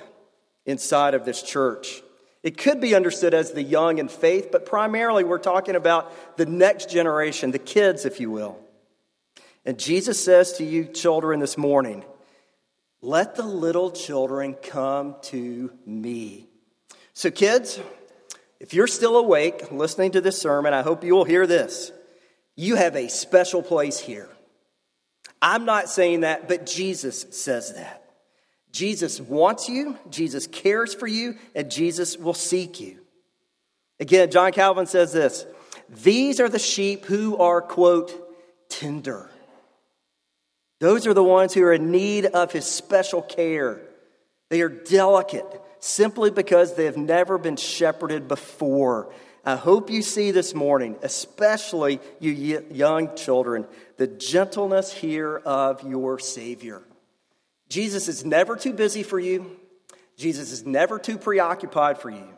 inside 0.65 1.13
of 1.13 1.25
this 1.25 1.41
church. 1.41 2.01
It 2.41 2.57
could 2.57 2.81
be 2.81 2.95
understood 2.95 3.33
as 3.33 3.51
the 3.51 3.63
young 3.63 3.99
in 3.99 4.07
faith, 4.09 4.49
but 4.51 4.65
primarily 4.65 5.23
we're 5.23 5.37
talking 5.37 5.75
about 5.75 6.37
the 6.37 6.45
next 6.45 6.89
generation, 6.89 7.51
the 7.51 7.59
kids, 7.59 8.05
if 8.05 8.19
you 8.19 8.31
will. 8.31 8.57
And 9.65 9.79
Jesus 9.79 10.21
says 10.21 10.53
to 10.53 10.65
you, 10.65 10.85
children, 10.85 11.39
this 11.39 11.57
morning, 11.57 12.03
let 13.01 13.35
the 13.35 13.45
little 13.45 13.91
children 13.91 14.55
come 14.55 15.15
to 15.23 15.71
me. 15.85 16.49
So, 17.13 17.29
kids, 17.29 17.79
if 18.59 18.73
you're 18.73 18.87
still 18.87 19.17
awake 19.17 19.71
listening 19.71 20.11
to 20.11 20.21
this 20.21 20.41
sermon, 20.41 20.73
I 20.73 20.81
hope 20.81 21.03
you 21.03 21.13
will 21.13 21.25
hear 21.25 21.45
this. 21.45 21.91
You 22.55 22.75
have 22.75 22.95
a 22.95 23.07
special 23.07 23.61
place 23.61 23.99
here. 23.99 24.29
I'm 25.41 25.65
not 25.65 25.89
saying 25.89 26.21
that, 26.21 26.47
but 26.47 26.65
Jesus 26.65 27.25
says 27.31 27.73
that. 27.73 28.03
Jesus 28.71 29.21
wants 29.21 29.69
you, 29.69 29.97
Jesus 30.09 30.47
cares 30.47 30.95
for 30.95 31.05
you, 31.05 31.37
and 31.53 31.69
Jesus 31.69 32.17
will 32.17 32.33
seek 32.33 32.79
you. 32.79 32.99
Again, 33.99 34.31
John 34.31 34.51
Calvin 34.51 34.87
says 34.87 35.13
this 35.13 35.45
These 35.89 36.39
are 36.39 36.49
the 36.49 36.59
sheep 36.59 37.05
who 37.05 37.37
are, 37.37 37.61
quote, 37.61 38.11
tender. 38.69 39.29
Those 40.79 41.05
are 41.05 41.13
the 41.13 41.23
ones 41.23 41.53
who 41.53 41.63
are 41.63 41.73
in 41.73 41.91
need 41.91 42.25
of 42.25 42.51
his 42.51 42.65
special 42.65 43.21
care. 43.21 43.81
They 44.49 44.61
are 44.61 44.69
delicate 44.69 45.45
simply 45.83 46.31
because 46.31 46.75
they 46.75 46.85
have 46.85 46.95
never 46.95 47.37
been 47.37 47.57
shepherded 47.57 48.25
before. 48.29 49.11
I 49.43 49.57
hope 49.57 49.89
you 49.89 50.01
see 50.01 50.31
this 50.31 50.53
morning, 50.53 50.95
especially 51.03 51.99
you 52.21 52.65
young 52.71 53.15
children, 53.17 53.67
the 53.97 54.07
gentleness 54.07 54.93
here 54.93 55.35
of 55.35 55.83
your 55.83 56.19
Savior. 56.19 56.83
Jesus 57.67 58.07
is 58.07 58.23
never 58.23 58.55
too 58.55 58.71
busy 58.71 59.03
for 59.03 59.19
you, 59.19 59.59
Jesus 60.15 60.53
is 60.53 60.65
never 60.65 60.99
too 60.99 61.17
preoccupied 61.17 61.97
for 61.97 62.09
you. 62.09 62.29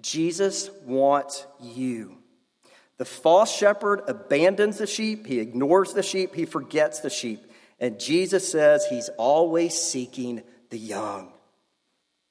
Jesus 0.00 0.70
wants 0.86 1.44
you. 1.60 2.16
The 2.96 3.04
false 3.04 3.54
shepherd 3.54 4.00
abandons 4.08 4.78
the 4.78 4.86
sheep, 4.86 5.26
he 5.26 5.40
ignores 5.40 5.92
the 5.92 6.02
sheep, 6.02 6.34
he 6.34 6.46
forgets 6.46 7.00
the 7.00 7.10
sheep. 7.10 7.44
And 7.78 8.00
Jesus 8.00 8.50
says 8.50 8.86
he's 8.86 9.10
always 9.18 9.74
seeking 9.74 10.42
the 10.70 10.78
young. 10.78 11.34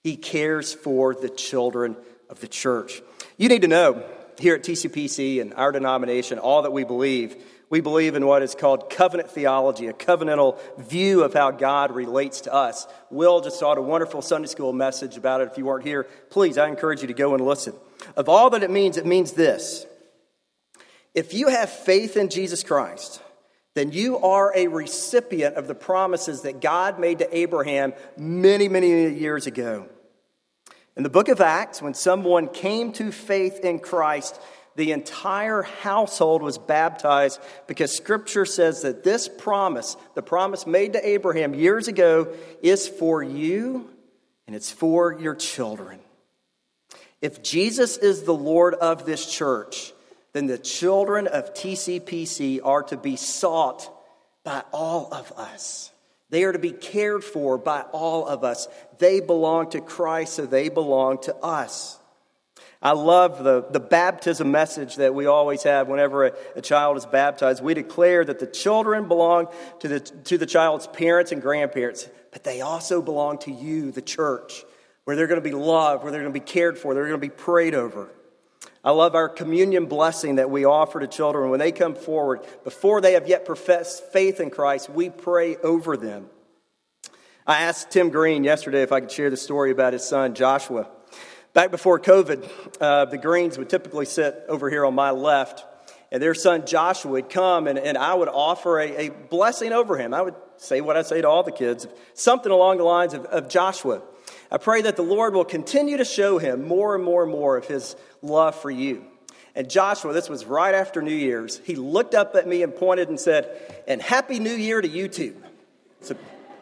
He 0.07 0.15
cares 0.15 0.73
for 0.73 1.13
the 1.13 1.27
children 1.27 1.97
of 2.29 2.39
the 2.39 2.47
church. 2.47 3.01
You 3.35 3.49
need 3.49 3.63
to 3.63 3.67
know 3.67 4.05
here 4.39 4.55
at 4.55 4.63
TCPC 4.63 5.41
and 5.41 5.53
our 5.55 5.73
denomination, 5.73 6.39
all 6.39 6.61
that 6.61 6.71
we 6.71 6.85
believe, 6.85 7.35
we 7.69 7.81
believe 7.81 8.15
in 8.15 8.25
what 8.25 8.41
is 8.41 8.55
called 8.55 8.89
covenant 8.89 9.29
theology, 9.29 9.87
a 9.87 9.91
covenantal 9.91 10.59
view 10.77 11.25
of 11.25 11.33
how 11.33 11.51
God 11.51 11.93
relates 11.93 12.39
to 12.41 12.53
us. 12.53 12.87
Will 13.11 13.41
just 13.41 13.59
taught 13.59 13.77
a 13.77 13.81
wonderful 13.81 14.21
Sunday 14.21 14.47
school 14.47 14.71
message 14.71 15.17
about 15.17 15.41
it. 15.41 15.49
If 15.51 15.57
you 15.57 15.65
weren't 15.65 15.83
here, 15.83 16.07
please, 16.29 16.57
I 16.57 16.69
encourage 16.69 17.01
you 17.01 17.07
to 17.07 17.13
go 17.13 17.33
and 17.33 17.45
listen. 17.45 17.73
Of 18.15 18.29
all 18.29 18.49
that 18.51 18.63
it 18.63 18.71
means, 18.71 18.95
it 18.95 19.05
means 19.05 19.33
this 19.33 19.85
if 21.13 21.33
you 21.33 21.49
have 21.49 21.69
faith 21.69 22.15
in 22.15 22.29
Jesus 22.29 22.63
Christ, 22.63 23.21
then 23.73 23.91
you 23.91 24.19
are 24.19 24.53
a 24.55 24.67
recipient 24.67 25.57
of 25.57 25.67
the 25.67 25.75
promises 25.75 26.43
that 26.43 26.61
God 26.61 26.97
made 26.97 27.19
to 27.19 27.37
Abraham 27.37 27.91
many, 28.15 28.69
many 28.69 29.09
years 29.09 29.47
ago. 29.47 29.89
In 30.97 31.03
the 31.03 31.09
book 31.09 31.29
of 31.29 31.41
Acts, 31.41 31.79
when 31.79 31.93
someone 31.93 32.47
came 32.47 32.91
to 32.93 33.11
faith 33.11 33.59
in 33.63 33.77
Christ, 33.77 34.41
the 34.75 34.93
entire 34.93 35.61
household 35.61 36.41
was 36.41 36.57
baptized 36.57 37.39
because 37.67 37.95
scripture 37.95 38.45
says 38.45 38.81
that 38.81 39.03
this 39.03 39.29
promise, 39.29 39.95
the 40.15 40.23
promise 40.23 40.65
made 40.65 40.93
to 40.93 41.07
Abraham 41.07 41.53
years 41.53 41.87
ago, 41.87 42.33
is 42.63 42.87
for 42.87 43.21
you 43.21 43.87
and 44.47 44.55
it's 44.55 44.71
for 44.71 45.19
your 45.19 45.35
children. 45.35 45.99
If 47.21 47.43
Jesus 47.43 47.97
is 47.97 48.23
the 48.23 48.33
Lord 48.33 48.73
of 48.73 49.05
this 49.05 49.31
church, 49.31 49.93
then 50.33 50.47
the 50.47 50.57
children 50.57 51.27
of 51.27 51.53
TCPC 51.53 52.59
are 52.63 52.83
to 52.83 52.97
be 52.97 53.17
sought 53.17 53.87
by 54.43 54.63
all 54.71 55.13
of 55.13 55.31
us. 55.33 55.91
They 56.29 56.43
are 56.43 56.51
to 56.51 56.59
be 56.59 56.71
cared 56.71 57.23
for 57.23 57.57
by 57.57 57.81
all 57.91 58.27
of 58.27 58.43
us. 58.43 58.67
They 58.99 59.19
belong 59.19 59.69
to 59.71 59.81
Christ, 59.81 60.33
so 60.33 60.45
they 60.45 60.69
belong 60.69 61.19
to 61.23 61.35
us. 61.37 61.99
I 62.81 62.91
love 62.91 63.43
the, 63.43 63.65
the 63.69 63.79
baptism 63.79 64.51
message 64.51 64.97
that 64.97 65.15
we 65.15 65.25
always 65.25 65.63
have 65.63 65.87
whenever 65.87 66.27
a, 66.27 66.33
a, 66.55 66.61
child 66.61 66.97
is 66.97 67.05
baptized. 67.05 67.63
We 67.63 67.73
declare 67.73 68.23
that 68.23 68.39
the 68.39 68.45
children 68.45 69.07
belong 69.07 69.47
to 69.79 69.87
the, 69.87 69.99
to 69.99 70.37
the 70.37 70.45
child's 70.45 70.85
parents 70.85 71.31
and 71.31 71.41
grandparents, 71.41 72.07
but 72.31 72.43
they 72.43 72.61
also 72.61 73.01
belong 73.01 73.39
to 73.39 73.51
you, 73.51 73.91
the 73.91 74.01
church, 74.01 74.63
where 75.05 75.15
they're 75.15 75.27
going 75.27 75.41
to 75.41 75.49
be 75.49 75.55
loved, 75.55 76.03
where 76.03 76.11
they're 76.11 76.21
going 76.21 76.33
to 76.33 76.39
be 76.39 76.45
cared 76.45 76.77
for, 76.77 76.93
they're 76.93 77.07
going 77.07 77.19
to 77.19 77.27
be 77.27 77.33
prayed 77.33 77.73
over. 77.73 78.11
I 78.87 78.91
love 78.91 79.15
our 79.15 79.27
communion 79.27 79.87
blessing 79.87 80.35
that 80.35 80.49
we 80.49 80.63
offer 80.63 81.01
to 81.01 81.07
children 81.07 81.49
when 81.49 81.59
they 81.59 81.73
come 81.73 81.93
forward. 81.93 82.47
Before 82.63 83.01
they 83.01 83.15
have 83.15 83.27
yet 83.27 83.43
professed 83.43 84.13
faith 84.13 84.39
in 84.39 84.49
Christ, 84.49 84.89
we 84.89 85.09
pray 85.09 85.57
over 85.57 85.97
them. 85.97 86.29
I 87.45 87.63
asked 87.63 87.91
Tim 87.91 88.11
Green 88.11 88.45
yesterday 88.45 88.83
if 88.83 88.93
I 88.93 89.01
could 89.01 89.11
share 89.11 89.29
the 89.29 89.35
story 89.35 89.71
about 89.71 89.91
his 89.91 90.07
son, 90.07 90.35
Joshua. 90.35 90.87
Back 91.51 91.69
before 91.69 91.99
COVID, 91.99 92.49
uh, 92.79 93.03
the 93.03 93.17
Greens 93.17 93.57
would 93.57 93.67
typically 93.67 94.05
sit 94.05 94.45
over 94.47 94.69
here 94.69 94.85
on 94.85 94.95
my 94.95 95.11
left, 95.11 95.65
and 96.09 96.23
their 96.23 96.33
son 96.33 96.65
Joshua 96.65 97.11
would 97.11 97.29
come, 97.29 97.67
and, 97.67 97.77
and 97.77 97.97
I 97.97 98.13
would 98.13 98.29
offer 98.29 98.79
a, 98.79 99.07
a 99.07 99.09
blessing 99.09 99.73
over 99.73 99.97
him. 99.97 100.13
I 100.13 100.21
would 100.21 100.35
say 100.55 100.79
what 100.79 100.95
I 100.95 101.01
say 101.01 101.19
to 101.19 101.27
all 101.27 101.43
the 101.43 101.51
kids, 101.51 101.87
something 102.13 102.53
along 102.53 102.77
the 102.77 102.85
lines 102.85 103.13
of, 103.13 103.25
of 103.25 103.49
Joshua. 103.49 104.01
I 104.51 104.57
pray 104.57 104.81
that 104.83 104.95
the 104.95 105.03
Lord 105.03 105.33
will 105.33 105.45
continue 105.45 105.97
to 105.97 106.05
show 106.05 106.37
him 106.37 106.67
more 106.67 106.95
and 106.95 107.03
more 107.03 107.23
and 107.23 107.31
more 107.31 107.57
of 107.57 107.65
his 107.65 107.95
love 108.21 108.55
for 108.55 108.71
you. 108.71 109.05
And 109.55 109.69
Joshua, 109.69 110.13
this 110.13 110.29
was 110.29 110.45
right 110.45 110.75
after 110.75 111.01
New 111.01 111.15
Year's, 111.15 111.59
he 111.65 111.75
looked 111.75 112.13
up 112.13 112.35
at 112.35 112.47
me 112.47 112.63
and 112.63 112.75
pointed 112.75 113.09
and 113.09 113.19
said, 113.19 113.83
And 113.87 114.01
Happy 114.01 114.39
New 114.39 114.53
Year 114.53 114.79
to 114.79 114.87
you 114.87 115.07
too. 115.07 115.35
Said, 116.01 116.17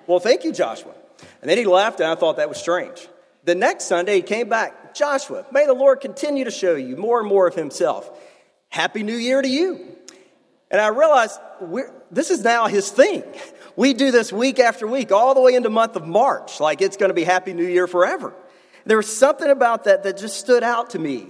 Well, 0.08 0.20
thank 0.20 0.46
you, 0.46 0.54
Joshua. 0.54 0.94
And 1.42 1.50
then 1.50 1.58
he 1.58 1.66
left, 1.66 2.00
and 2.00 2.10
I 2.10 2.16
thought 2.16 2.38
that 2.38 2.50
was 2.50 2.58
strange. 2.58 3.08
The 3.44 3.54
next 3.54 3.86
Sunday, 3.86 4.16
he 4.16 4.22
came 4.22 4.50
back, 4.50 4.96
Joshua, 4.96 5.46
may 5.52 5.66
the 5.66 5.74
Lord 5.74 6.00
continue 6.00 6.46
to 6.46 6.52
show 6.52 6.76
you 6.76 6.96
more 6.96 7.20
and 7.20 7.28
more 7.28 7.48
of 7.48 7.54
himself. 7.54 8.10
Happy 8.70 9.04
New 9.04 9.16
Year 9.16 9.42
to 9.42 9.48
you. 9.48 9.96
And 10.72 10.82
I 10.82 10.88
realized 10.88 11.40
this 12.16 12.32
is 12.32 12.44
now 12.44 12.68
his 12.68 12.90
thing. 12.90 13.24
We 13.76 13.94
do 13.94 14.10
this 14.10 14.32
week 14.32 14.58
after 14.58 14.88
week, 14.88 15.12
all 15.12 15.34
the 15.34 15.42
way 15.42 15.54
into 15.54 15.70
month 15.70 15.98
of 15.98 16.08
March, 16.08 16.62
like 16.62 16.82
it's 16.82 16.96
going 16.96 17.10
to 17.10 17.14
be 17.14 17.26
Happy 17.26 17.54
New 17.54 17.68
Year 17.68 17.88
forever. 17.88 18.34
There 18.86 18.98
was 18.98 19.16
something 19.16 19.50
about 19.50 19.84
that 19.84 20.04
that 20.04 20.18
just 20.18 20.40
stood 20.40 20.64
out 20.64 20.92
to 20.92 21.00
me. 21.00 21.28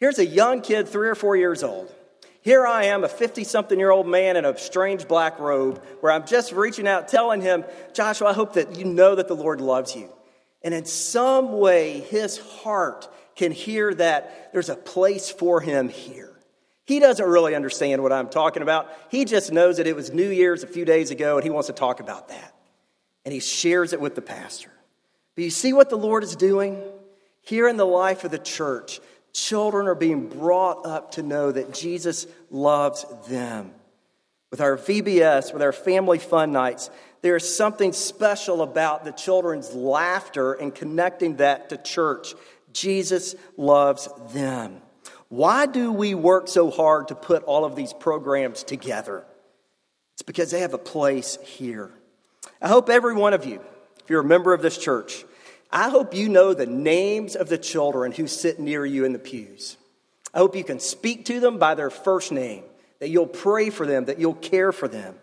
Here's 0.00 0.18
a 0.18 0.26
young 0.26 0.62
kid, 0.62 0.88
three 0.88 1.08
or 1.08 1.14
four 1.14 1.36
years 1.36 1.62
old. 1.62 1.94
Here 2.42 2.66
I 2.66 2.84
am, 2.84 3.04
a 3.04 3.08
50 3.08 3.44
something 3.44 3.78
year 3.78 3.90
old 3.90 4.06
man 4.06 4.36
in 4.36 4.44
a 4.44 4.58
strange 4.58 5.06
black 5.06 5.38
robe, 5.38 5.82
where 6.00 6.12
I'm 6.12 6.26
just 6.26 6.52
reaching 6.52 6.88
out, 6.88 7.08
telling 7.08 7.40
him, 7.40 7.64
Joshua, 7.92 8.28
I 8.28 8.32
hope 8.32 8.54
that 8.54 8.76
you 8.76 8.84
know 8.84 9.14
that 9.14 9.28
the 9.28 9.34
Lord 9.34 9.60
loves 9.60 9.94
you. 9.94 10.12
And 10.62 10.74
in 10.74 10.86
some 10.86 11.58
way, 11.58 12.00
his 12.00 12.38
heart 12.38 13.08
can 13.36 13.52
hear 13.52 13.94
that 13.94 14.52
there's 14.52 14.70
a 14.70 14.76
place 14.76 15.30
for 15.30 15.60
him 15.60 15.88
here. 15.88 16.35
He 16.86 17.00
doesn't 17.00 17.26
really 17.26 17.54
understand 17.54 18.02
what 18.02 18.12
I'm 18.12 18.28
talking 18.28 18.62
about. 18.62 18.88
He 19.10 19.24
just 19.24 19.52
knows 19.52 19.78
that 19.78 19.88
it 19.88 19.96
was 19.96 20.12
New 20.12 20.30
Year's 20.30 20.62
a 20.62 20.68
few 20.68 20.84
days 20.84 21.10
ago 21.10 21.36
and 21.36 21.44
he 21.44 21.50
wants 21.50 21.66
to 21.66 21.72
talk 21.72 22.00
about 22.00 22.28
that. 22.28 22.54
And 23.24 23.32
he 23.34 23.40
shares 23.40 23.92
it 23.92 24.00
with 24.00 24.14
the 24.14 24.22
pastor. 24.22 24.70
But 25.34 25.44
you 25.44 25.50
see 25.50 25.72
what 25.72 25.90
the 25.90 25.98
Lord 25.98 26.22
is 26.22 26.36
doing? 26.36 26.80
Here 27.42 27.68
in 27.68 27.76
the 27.76 27.86
life 27.86 28.22
of 28.22 28.30
the 28.30 28.38
church, 28.38 29.00
children 29.32 29.88
are 29.88 29.96
being 29.96 30.28
brought 30.28 30.86
up 30.86 31.12
to 31.12 31.22
know 31.22 31.50
that 31.50 31.74
Jesus 31.74 32.26
loves 32.50 33.04
them. 33.28 33.72
With 34.52 34.60
our 34.60 34.76
VBS, 34.76 35.52
with 35.52 35.62
our 35.62 35.72
family 35.72 36.18
fun 36.18 36.52
nights, 36.52 36.88
there 37.20 37.34
is 37.34 37.56
something 37.56 37.92
special 37.92 38.62
about 38.62 39.04
the 39.04 39.10
children's 39.10 39.74
laughter 39.74 40.52
and 40.52 40.72
connecting 40.72 41.36
that 41.36 41.70
to 41.70 41.76
church. 41.76 42.34
Jesus 42.72 43.34
loves 43.56 44.08
them. 44.32 44.80
Why 45.28 45.66
do 45.66 45.92
we 45.92 46.14
work 46.14 46.48
so 46.48 46.70
hard 46.70 47.08
to 47.08 47.14
put 47.14 47.42
all 47.44 47.64
of 47.64 47.74
these 47.74 47.92
programs 47.92 48.62
together? 48.62 49.24
It's 50.14 50.22
because 50.22 50.50
they 50.50 50.60
have 50.60 50.74
a 50.74 50.78
place 50.78 51.38
here. 51.42 51.90
I 52.62 52.68
hope 52.68 52.88
every 52.88 53.14
one 53.14 53.34
of 53.34 53.44
you, 53.44 53.60
if 54.02 54.08
you're 54.08 54.20
a 54.20 54.24
member 54.24 54.54
of 54.54 54.62
this 54.62 54.78
church, 54.78 55.24
I 55.70 55.90
hope 55.90 56.14
you 56.14 56.28
know 56.28 56.54
the 56.54 56.66
names 56.66 57.34
of 57.36 57.48
the 57.48 57.58
children 57.58 58.12
who 58.12 58.26
sit 58.26 58.60
near 58.60 58.86
you 58.86 59.04
in 59.04 59.12
the 59.12 59.18
pews. 59.18 59.76
I 60.32 60.38
hope 60.38 60.54
you 60.54 60.64
can 60.64 60.80
speak 60.80 61.24
to 61.26 61.40
them 61.40 61.58
by 61.58 61.74
their 61.74 61.90
first 61.90 62.30
name, 62.30 62.62
that 63.00 63.08
you'll 63.08 63.26
pray 63.26 63.70
for 63.70 63.84
them, 63.84 64.04
that 64.06 64.18
you'll 64.18 64.34
care 64.34 64.72
for 64.72 64.86
them. 64.86 65.16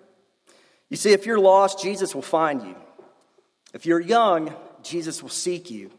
You 0.89 0.97
see, 0.97 1.11
if 1.11 1.25
you're 1.25 1.39
lost, 1.39 1.81
Jesus 1.81 2.13
will 2.13 2.21
find 2.21 2.61
you. 2.61 2.75
If 3.73 3.85
you're 3.85 3.99
young, 3.99 4.53
Jesus 4.83 5.23
will 5.23 5.29
seek 5.29 5.71
you. 5.71 5.89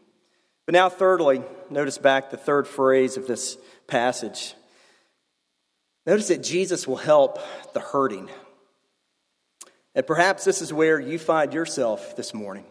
But 0.65 0.73
now, 0.73 0.89
thirdly, 0.89 1.43
notice 1.69 1.97
back 1.97 2.31
the 2.31 2.37
third 2.37 2.67
phrase 2.67 3.17
of 3.17 3.27
this 3.27 3.57
passage. 3.87 4.55
Notice 6.05 6.27
that 6.29 6.43
Jesus 6.43 6.87
will 6.87 6.95
help 6.95 7.39
the 7.73 7.79
hurting. 7.79 8.29
And 9.93 10.05
perhaps 10.05 10.43
this 10.43 10.61
is 10.61 10.73
where 10.73 10.99
you 10.99 11.17
find 11.17 11.53
yourself 11.53 12.15
this 12.15 12.33
morning. 12.33 12.65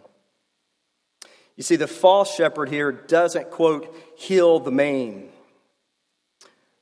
You 1.57 1.63
see, 1.63 1.77
the 1.77 1.87
false 1.87 2.35
shepherd 2.35 2.69
here 2.69 2.91
doesn't, 2.91 3.51
quote, 3.51 3.95
heal 4.17 4.59
the 4.59 4.73
maim. 4.73 5.29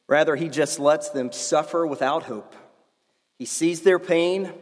Rather, 0.09 0.35
he 0.35 0.49
just 0.49 0.79
lets 0.79 1.11
them 1.11 1.31
suffer 1.31 1.87
without 1.87 2.25
hope. 2.25 2.55
He 3.39 3.45
sees 3.45 3.83
their 3.83 3.99
pain 3.99 4.53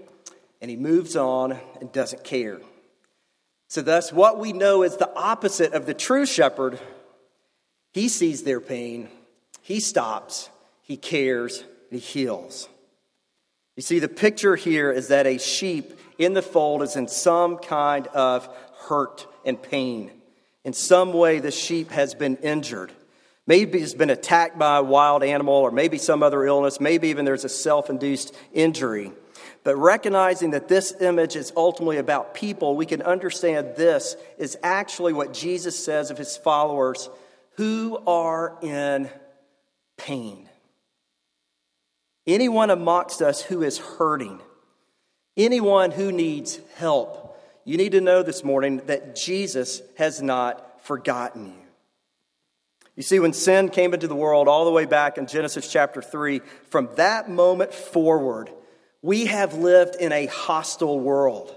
and 0.60 0.70
he 0.70 0.76
moves 0.76 1.16
on 1.16 1.58
and 1.80 1.92
doesn't 1.92 2.24
care. 2.24 2.60
So, 3.70 3.82
thus, 3.82 4.12
what 4.12 4.40
we 4.40 4.52
know 4.52 4.82
is 4.82 4.96
the 4.96 5.14
opposite 5.14 5.74
of 5.74 5.86
the 5.86 5.94
true 5.94 6.26
shepherd. 6.26 6.80
He 7.92 8.08
sees 8.08 8.42
their 8.42 8.60
pain, 8.60 9.08
he 9.62 9.78
stops, 9.78 10.50
he 10.82 10.96
cares, 10.96 11.62
he 11.88 11.98
heals. 11.98 12.68
You 13.76 13.84
see, 13.84 14.00
the 14.00 14.08
picture 14.08 14.56
here 14.56 14.90
is 14.90 15.08
that 15.08 15.24
a 15.24 15.38
sheep 15.38 15.92
in 16.18 16.34
the 16.34 16.42
fold 16.42 16.82
is 16.82 16.96
in 16.96 17.06
some 17.06 17.58
kind 17.58 18.08
of 18.08 18.48
hurt 18.88 19.28
and 19.46 19.62
pain. 19.62 20.10
In 20.64 20.72
some 20.72 21.12
way, 21.12 21.38
the 21.38 21.52
sheep 21.52 21.92
has 21.92 22.12
been 22.12 22.38
injured. 22.38 22.90
Maybe 23.46 23.78
it's 23.78 23.94
been 23.94 24.10
attacked 24.10 24.58
by 24.58 24.78
a 24.78 24.82
wild 24.82 25.22
animal, 25.22 25.54
or 25.54 25.70
maybe 25.70 25.96
some 25.96 26.24
other 26.24 26.44
illness. 26.44 26.80
Maybe 26.80 27.08
even 27.08 27.24
there's 27.24 27.44
a 27.44 27.48
self 27.48 27.88
induced 27.88 28.34
injury. 28.52 29.12
But 29.62 29.76
recognizing 29.76 30.52
that 30.52 30.68
this 30.68 30.94
image 31.00 31.36
is 31.36 31.52
ultimately 31.54 31.98
about 31.98 32.34
people, 32.34 32.76
we 32.76 32.86
can 32.86 33.02
understand 33.02 33.76
this 33.76 34.16
is 34.38 34.56
actually 34.62 35.12
what 35.12 35.34
Jesus 35.34 35.82
says 35.82 36.10
of 36.10 36.16
his 36.16 36.36
followers 36.36 37.10
who 37.56 37.98
are 38.06 38.56
in 38.62 39.10
pain. 39.98 40.48
Anyone 42.26 42.70
amongst 42.70 43.20
us 43.20 43.42
who 43.42 43.62
is 43.62 43.78
hurting, 43.78 44.40
anyone 45.36 45.90
who 45.90 46.10
needs 46.10 46.58
help, 46.76 47.38
you 47.64 47.76
need 47.76 47.92
to 47.92 48.00
know 48.00 48.22
this 48.22 48.42
morning 48.42 48.78
that 48.86 49.14
Jesus 49.14 49.82
has 49.98 50.22
not 50.22 50.82
forgotten 50.84 51.46
you. 51.46 51.52
You 52.96 53.02
see, 53.02 53.18
when 53.18 53.32
sin 53.32 53.68
came 53.68 53.94
into 53.94 54.08
the 54.08 54.14
world 54.14 54.48
all 54.48 54.64
the 54.64 54.70
way 54.70 54.84
back 54.84 55.18
in 55.18 55.26
Genesis 55.26 55.70
chapter 55.70 56.02
3, 56.02 56.40
from 56.68 56.88
that 56.96 57.30
moment 57.30 57.72
forward, 57.72 58.50
we 59.02 59.26
have 59.26 59.54
lived 59.54 59.96
in 59.96 60.12
a 60.12 60.26
hostile 60.26 61.00
world. 61.00 61.56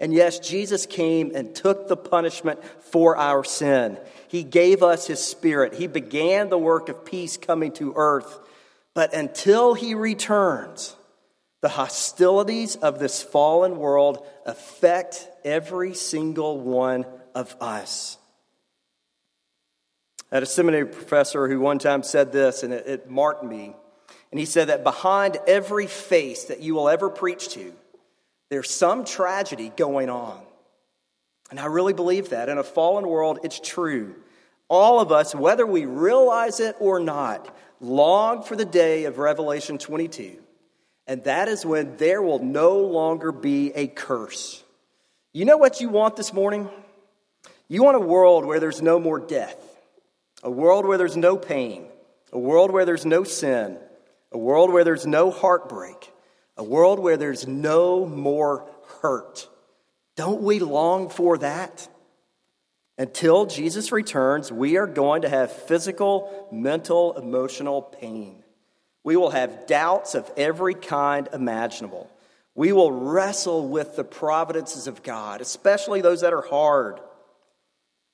And 0.00 0.12
yes, 0.12 0.38
Jesus 0.38 0.86
came 0.86 1.32
and 1.34 1.54
took 1.54 1.88
the 1.88 1.96
punishment 1.96 2.62
for 2.84 3.16
our 3.16 3.42
sin. 3.44 3.98
He 4.28 4.44
gave 4.44 4.82
us 4.82 5.06
His 5.06 5.22
Spirit. 5.22 5.74
He 5.74 5.86
began 5.86 6.48
the 6.48 6.58
work 6.58 6.88
of 6.88 7.04
peace 7.04 7.36
coming 7.36 7.72
to 7.72 7.94
earth. 7.96 8.38
But 8.94 9.14
until 9.14 9.74
He 9.74 9.94
returns, 9.94 10.94
the 11.60 11.68
hostilities 11.68 12.76
of 12.76 12.98
this 13.00 13.22
fallen 13.22 13.76
world 13.78 14.24
affect 14.46 15.28
every 15.44 15.94
single 15.94 16.60
one 16.60 17.04
of 17.34 17.56
us. 17.60 18.18
I 20.30 20.36
had 20.36 20.42
a 20.42 20.46
seminary 20.46 20.86
professor 20.86 21.48
who 21.48 21.58
one 21.58 21.78
time 21.78 22.02
said 22.02 22.32
this, 22.32 22.62
and 22.62 22.72
it, 22.72 22.86
it 22.86 23.10
marked 23.10 23.42
me. 23.42 23.74
And 24.30 24.38
he 24.38 24.46
said 24.46 24.68
that 24.68 24.84
behind 24.84 25.38
every 25.46 25.86
face 25.86 26.44
that 26.44 26.60
you 26.60 26.74
will 26.74 26.88
ever 26.88 27.08
preach 27.08 27.48
to, 27.50 27.72
there's 28.50 28.70
some 28.70 29.04
tragedy 29.04 29.72
going 29.76 30.10
on. 30.10 30.40
And 31.50 31.58
I 31.58 31.66
really 31.66 31.94
believe 31.94 32.30
that. 32.30 32.48
In 32.48 32.58
a 32.58 32.64
fallen 32.64 33.06
world, 33.06 33.40
it's 33.42 33.58
true. 33.58 34.14
All 34.68 35.00
of 35.00 35.12
us, 35.12 35.34
whether 35.34 35.66
we 35.66 35.86
realize 35.86 36.60
it 36.60 36.76
or 36.78 37.00
not, 37.00 37.54
long 37.80 38.42
for 38.42 38.54
the 38.54 38.66
day 38.66 39.04
of 39.04 39.18
Revelation 39.18 39.78
22 39.78 40.38
and 41.08 41.24
that 41.24 41.48
is 41.48 41.64
when 41.64 41.96
there 41.96 42.20
will 42.20 42.38
no 42.38 42.80
longer 42.80 43.32
be 43.32 43.72
a 43.74 43.86
curse. 43.86 44.62
You 45.32 45.46
know 45.46 45.56
what 45.56 45.80
you 45.80 45.88
want 45.88 46.16
this 46.16 46.34
morning? 46.34 46.68
You 47.66 47.82
want 47.82 47.96
a 47.96 48.00
world 48.00 48.44
where 48.44 48.60
there's 48.60 48.82
no 48.82 49.00
more 49.00 49.18
death, 49.18 49.56
a 50.42 50.50
world 50.50 50.84
where 50.84 50.98
there's 50.98 51.16
no 51.16 51.38
pain, 51.38 51.86
a 52.30 52.38
world 52.38 52.70
where 52.70 52.84
there's 52.84 53.06
no 53.06 53.24
sin, 53.24 53.78
a 54.32 54.38
world 54.38 54.72
where 54.72 54.84
there's 54.84 55.06
no 55.06 55.30
heartbreak, 55.30 56.12
a 56.56 56.64
world 56.64 56.98
where 56.98 57.16
there's 57.16 57.46
no 57.46 58.06
more 58.06 58.68
hurt. 59.00 59.48
Don't 60.16 60.42
we 60.42 60.58
long 60.58 61.08
for 61.08 61.38
that? 61.38 61.88
Until 62.98 63.46
Jesus 63.46 63.92
returns, 63.92 64.50
we 64.50 64.76
are 64.76 64.86
going 64.86 65.22
to 65.22 65.28
have 65.28 65.52
physical, 65.52 66.48
mental, 66.50 67.16
emotional 67.16 67.82
pain. 67.82 68.42
We 69.04 69.16
will 69.16 69.30
have 69.30 69.66
doubts 69.66 70.16
of 70.16 70.30
every 70.36 70.74
kind 70.74 71.28
imaginable. 71.32 72.10
We 72.56 72.72
will 72.72 72.90
wrestle 72.90 73.68
with 73.68 73.94
the 73.94 74.02
providences 74.02 74.88
of 74.88 75.04
God, 75.04 75.40
especially 75.40 76.00
those 76.00 76.22
that 76.22 76.32
are 76.32 76.42
hard. 76.42 76.98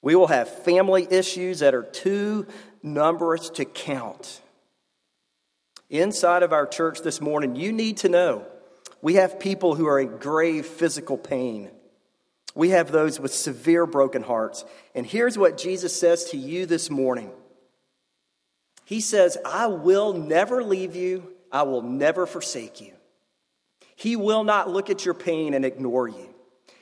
We 0.02 0.14
will 0.14 0.26
have 0.26 0.50
family 0.64 1.08
issues 1.10 1.60
that 1.60 1.74
are 1.74 1.82
too 1.82 2.46
numerous 2.82 3.48
to 3.50 3.64
count. 3.64 4.42
Inside 5.90 6.42
of 6.42 6.52
our 6.52 6.66
church 6.66 7.00
this 7.02 7.20
morning, 7.20 7.56
you 7.56 7.72
need 7.72 7.98
to 7.98 8.08
know 8.08 8.46
we 9.02 9.14
have 9.14 9.38
people 9.38 9.74
who 9.74 9.86
are 9.86 10.00
in 10.00 10.16
grave 10.16 10.66
physical 10.66 11.18
pain. 11.18 11.70
We 12.54 12.70
have 12.70 12.90
those 12.90 13.20
with 13.20 13.34
severe 13.34 13.84
broken 13.84 14.22
hearts. 14.22 14.64
And 14.94 15.04
here's 15.04 15.36
what 15.36 15.58
Jesus 15.58 15.98
says 15.98 16.24
to 16.30 16.36
you 16.36 16.66
this 16.66 16.88
morning 16.90 17.30
he 18.84 19.00
says, 19.00 19.38
I 19.44 19.66
will 19.66 20.12
never 20.12 20.62
leave 20.62 20.94
you, 20.94 21.32
I 21.50 21.62
will 21.62 21.82
never 21.82 22.26
forsake 22.26 22.80
you. 22.80 22.92
He 23.96 24.16
will 24.16 24.44
not 24.44 24.70
look 24.70 24.90
at 24.90 25.04
your 25.04 25.14
pain 25.14 25.54
and 25.54 25.64
ignore 25.64 26.08
you. 26.08 26.34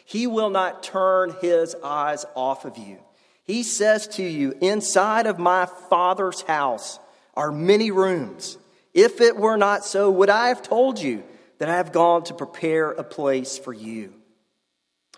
He 0.05 0.27
will 0.27 0.51
not 0.51 0.83
turn 0.83 1.35
his 1.41 1.77
eyes 1.83 2.25
off 2.35 2.65
of 2.65 2.77
you. 2.77 2.99
He 3.45 3.63
says 3.63 4.07
to 4.09 4.23
you, 4.23 4.55
Inside 4.61 5.27
of 5.27 5.39
my 5.39 5.67
Father's 5.67 6.43
house 6.43 6.99
are 7.35 7.53
many 7.53 7.91
rooms. 7.91 8.59
If 8.95 9.21
it 9.21 9.37
were 9.37 9.57
not 9.57 9.85
so, 9.85 10.11
would 10.11 10.31
I 10.31 10.49
have 10.49 10.63
told 10.63 11.01
you 11.01 11.23
that 11.59 11.69
I 11.69 11.77
have 11.77 11.93
gone 11.93 12.25
to 12.25 12.35
prepare 12.35 12.91
a 12.91 13.05
place 13.05 13.59
for 13.59 13.73
you? 13.73 14.15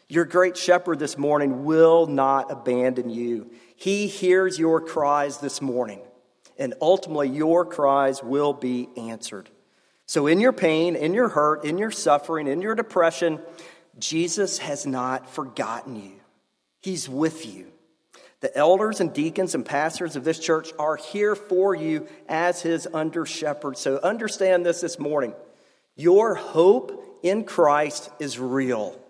Your 0.09 0.25
great 0.25 0.57
shepherd 0.57 0.99
this 0.99 1.17
morning 1.17 1.65
will 1.65 2.07
not 2.07 2.51
abandon 2.51 3.11
you. 3.11 3.51
He 3.75 4.07
hears 4.07 4.59
your 4.59 4.81
cries 4.81 5.39
this 5.39 5.61
morning 5.61 6.01
and 6.59 6.75
ultimately 6.81 7.29
your 7.29 7.65
cries 7.65 8.23
will 8.23 8.53
be 8.53 8.89
answered. 8.97 9.51
So, 10.07 10.27
in 10.27 10.41
your 10.41 10.53
pain, 10.53 10.97
in 10.97 11.15
your 11.15 11.29
hurt, 11.29 11.65
in 11.65 11.79
your 11.79 11.91
suffering, 11.91 12.47
in 12.47 12.61
your 12.61 12.75
depression, 12.75 13.41
Jesus 13.99 14.59
has 14.59 14.87
not 14.87 15.29
forgotten 15.31 15.97
you. 15.97 16.21
He's 16.81 17.09
with 17.09 17.47
you. 17.47 17.69
The 18.45 18.55
elders 18.59 19.01
and 19.01 19.11
deacons 19.11 19.55
and 19.55 19.65
pastors 19.65 20.17
of 20.17 20.25
this 20.25 20.39
church 20.39 20.71
are 20.79 20.97
here 20.97 21.35
for 21.35 21.75
you 21.75 22.07
as 22.29 22.61
his 22.61 22.87
under 22.93 23.25
shepherds. 23.25 23.81
So, 23.81 23.99
understand 24.03 24.67
this 24.67 24.83
this 24.83 24.99
morning. 24.99 25.33
Your 25.97 26.35
hope 26.35 27.21
in 27.23 27.45
Christ 27.45 28.11
is 28.19 28.39
real. 28.39 29.01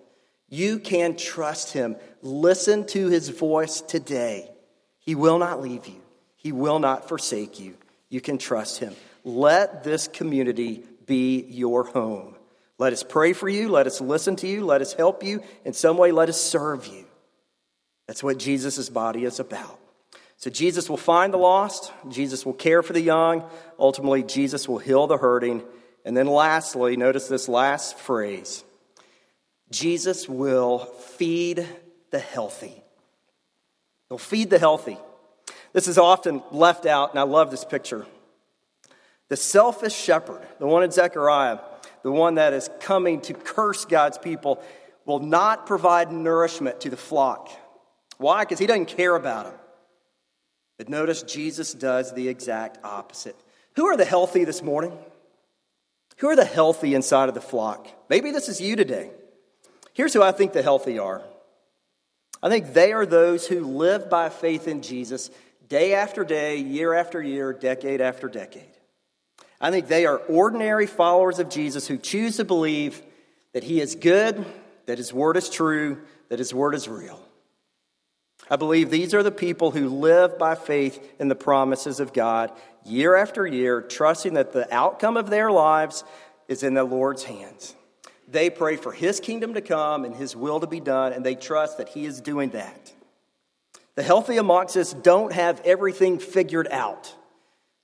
You 0.49 0.79
can 0.79 1.17
trust 1.17 1.73
him. 1.73 1.97
Listen 2.23 2.87
to 2.87 3.09
his 3.09 3.29
voice 3.29 3.81
today. 3.81 4.49
He 5.01 5.17
will 5.17 5.41
not 5.41 5.61
leave 5.61 5.89
you. 5.89 6.01
He 6.37 6.53
will 6.53 6.79
not 6.79 7.09
forsake 7.09 7.59
you. 7.59 7.75
You 8.11 8.21
can 8.21 8.39
trust 8.39 8.79
him. 8.79 8.95
Let 9.25 9.83
this 9.83 10.07
community 10.07 10.85
be 11.07 11.43
your 11.43 11.83
home. 11.83 12.37
Let 12.79 12.93
us 12.93 13.03
pray 13.03 13.33
for 13.33 13.49
you. 13.49 13.69
Let 13.69 13.89
us 13.89 14.01
listen 14.01 14.37
to 14.37 14.47
you. 14.47 14.65
Let 14.65 14.81
us 14.81 14.93
help 14.93 15.25
you. 15.25 15.43
In 15.65 15.73
some 15.73 15.97
way, 15.97 16.13
let 16.13 16.29
us 16.29 16.41
serve 16.41 16.87
you. 16.87 17.04
That's 18.07 18.23
what 18.23 18.39
Jesus' 18.39 18.89
body 18.89 19.25
is 19.25 19.41
about. 19.41 19.79
So, 20.37 20.51
Jesus 20.51 20.91
will 20.91 20.97
find 20.97 21.33
the 21.33 21.39
lost. 21.39 21.93
Jesus 22.09 22.45
will 22.45 22.55
care 22.55 22.83
for 22.83 22.93
the 22.93 23.01
young. 23.01 23.49
Ultimately, 23.79 24.23
Jesus 24.23 24.69
will 24.69 24.79
heal 24.79 25.07
the 25.07 25.17
hurting. 25.17 25.63
And 26.05 26.17
then, 26.17 26.27
lastly, 26.27 26.97
notice 26.97 27.29
this 27.29 27.49
last 27.49 27.97
phrase 27.97 28.65
Jesus 29.71 30.29
will 30.29 30.81
feed 30.81 31.67
the 32.11 32.19
healthy. 32.19 32.83
He'll 34.09 34.19
feed 34.19 34.51
the 34.51 34.59
healthy. 34.59 34.99
This 35.73 35.89
is 35.89 35.99
often 35.99 36.43
left 36.53 36.87
out, 36.87 37.11
and 37.11 37.19
I 37.19 37.23
love 37.25 37.51
this 37.51 37.65
picture. 37.65 38.07
The 39.29 39.37
selfish 39.37 39.95
shepherd, 39.95 40.47
the 40.59 40.67
one 40.67 40.83
in 40.85 40.91
Zechariah, 40.91 41.59
the 42.03 42.13
one 42.13 42.37
that 42.37 42.53
is 42.53 42.69
coming 42.81 43.21
to 43.23 43.35
curse 43.35 43.85
God's 43.85 44.19
people, 44.19 44.63
will 45.07 45.19
not 45.19 45.67
provide 45.67 46.13
nourishment 46.13 46.81
to 46.83 46.91
the 46.91 46.97
flock. 46.97 47.51
Why? 48.25 48.43
Because 48.43 48.59
he 48.59 48.67
doesn't 48.67 48.87
care 48.87 49.15
about 49.17 49.45
them. 49.45 49.55
But 50.79 50.89
notice 50.89 51.23
Jesus 51.25 51.75
does 51.75 52.15
the 52.15 52.31
exact 52.31 52.83
opposite. 52.83 53.37
Who 53.77 53.85
are 53.89 53.99
the 53.99 54.07
healthy 54.07 54.45
this 54.45 54.63
morning? 54.63 54.97
Who 56.17 56.29
are 56.29 56.37
the 56.37 56.47
healthy 56.47 56.95
inside 56.95 57.29
of 57.29 57.35
the 57.35 57.43
flock? 57.43 57.87
Maybe 58.09 58.31
this 58.31 58.49
is 58.49 58.63
you 58.63 58.77
today. 58.77 59.11
Here's 59.93 60.15
who 60.15 60.23
I 60.23 60.33
think 60.33 60.55
the 60.55 60.63
healthy 60.63 60.99
are 60.99 61.21
I 62.43 62.49
think 62.49 62.73
they 62.73 62.95
are 62.95 63.05
those 63.05 63.47
who 63.47 63.61
live 63.61 64.09
by 64.09 64.31
faith 64.31 64.69
in 64.69 64.81
Jesus 64.81 65.31
day 65.69 65.93
after 65.93 66.25
day, 66.25 66.57
year 66.57 66.95
after 66.95 67.23
year, 67.23 67.53
decade 67.53 68.01
after 68.01 68.27
decade. 68.29 68.65
I 69.61 69.71
think 69.71 69.87
they 69.87 70.07
are 70.07 70.17
ordinary 70.17 70.87
followers 70.87 71.41
of 71.41 71.51
Jesus 71.51 71.87
who 71.87 71.99
choose 71.99 72.39
to 72.39 72.47
believe 72.47 73.03
that 73.53 73.65
he 73.65 73.83
is 73.83 73.95
good, 73.95 74.43
that 74.87 74.97
his 74.97 75.13
word 75.13 75.37
is 75.37 75.51
true, 75.51 76.01
that 76.31 76.39
his 76.39 76.55
word 76.55 76.75
is 76.75 76.89
real. 76.89 77.21
I 78.51 78.57
believe 78.57 78.91
these 78.91 79.15
are 79.15 79.23
the 79.23 79.31
people 79.31 79.71
who 79.71 79.89
live 79.89 80.39
by 80.39 80.55
faith 80.55 81.15
in 81.19 81.29
the 81.29 81.35
promises 81.35 82.01
of 82.01 82.13
God 82.13 82.53
year 82.85 83.17
after 83.17 83.47
year, 83.47 83.81
trusting 83.81 84.35
that 84.35 84.53
the 84.53 84.73
outcome 84.75 85.17
of 85.17 85.31
their 85.31 85.51
lives 85.51 86.05
is 86.49 86.63
in 86.63 86.75
the 86.75 86.85
Lord's 86.85 87.25
hands. 87.25 87.75
They 88.29 88.51
pray 88.51 88.77
for 88.77 88.93
his 88.93 89.21
kingdom 89.21 89.55
to 89.55 89.61
come 89.61 90.05
and 90.05 90.15
his 90.15 90.37
will 90.37 90.61
to 90.61 90.67
be 90.67 90.81
done, 90.81 91.13
and 91.13 91.25
they 91.25 91.35
trust 91.35 91.79
that 91.79 91.91
he 91.91 92.05
is 92.05 92.21
doing 92.21 92.51
that. 92.51 92.93
The 93.95 94.03
healthy 94.03 94.37
amongst 94.37 95.03
don't 95.03 95.33
have 95.33 95.61
everything 95.65 96.19
figured 96.19 96.69
out, 96.71 97.15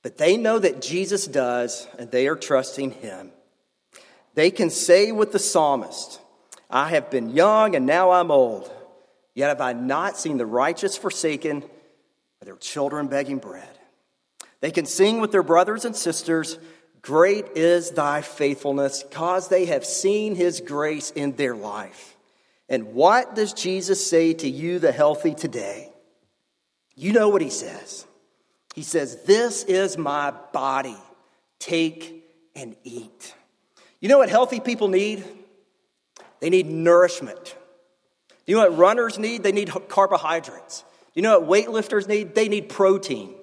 but 0.03 0.19
they 0.19 0.37
know 0.37 0.59
that 0.59 0.83
Jesus 0.83 1.27
does, 1.27 1.87
and 1.99 2.11
they 2.11 2.27
are 2.27 2.37
trusting 2.37 2.93
him. 2.93 3.31
They 4.35 4.51
can 4.51 4.71
say 4.71 5.13
with 5.13 5.33
the 5.33 5.39
psalmist, 5.39 6.21
I 6.69 6.89
have 6.91 7.11
been 7.11 7.31
young 7.31 7.75
and 7.75 7.87
now 7.87 8.13
I'm 8.13 8.31
old, 8.31 8.71
Yet 9.41 9.49
have 9.49 9.63
I 9.63 9.73
not 9.73 10.19
seen 10.19 10.37
the 10.37 10.45
righteous 10.45 10.99
forsaken, 10.99 11.63
or 11.63 12.45
their 12.45 12.57
children 12.57 13.07
begging 13.07 13.39
bread. 13.39 13.79
They 14.61 14.71
can 14.71 14.85
sing 14.85 15.19
with 15.19 15.33
their 15.33 15.43
brothers 15.43 15.87
and 15.87 15.97
sisters, 15.97 16.59
Great 17.01 17.47
is 17.57 17.93
thy 17.93 18.21
faithfulness, 18.21 19.03
cause 19.11 19.49
they 19.49 19.65
have 19.65 19.87
seen 19.87 20.35
his 20.35 20.61
grace 20.61 21.11
in 21.11 21.37
their 21.37 21.57
life. 21.57 22.19
And 22.69 22.93
what 22.93 23.35
does 23.35 23.55
Jesus 23.55 24.07
say 24.07 24.35
to 24.35 24.47
you, 24.47 24.79
the 24.79 24.93
healthy, 24.93 25.35
today? 25.35 25.91
You 26.95 27.15
know 27.15 27.31
what 27.31 27.41
he 27.41 27.49
says. 27.49 28.05
He 28.75 28.83
says, 28.83 29.23
This 29.25 29.65
is 29.65 29.97
my 29.97 30.35
body. 30.53 30.99
Take 31.59 32.27
and 32.55 32.77
eat. 32.85 33.35
You 34.01 34.11
know 34.11 34.19
what 34.19 34.29
healthy 34.29 34.61
people 34.61 34.89
need? 34.89 35.25
They 36.41 36.51
need 36.51 36.67
nourishment. 36.67 37.57
You 38.47 38.57
know 38.57 38.69
what 38.69 38.79
runners 38.79 39.19
need? 39.19 39.43
They 39.43 39.53
need 39.53 39.71
carbohydrates. 39.89 40.85
You 41.15 41.23
know 41.23 41.41
what 41.41 41.49
weightlifters 41.49 42.09
need? 42.09 42.35
They 42.35 42.49
need 42.49 42.69
protein. 42.69 43.35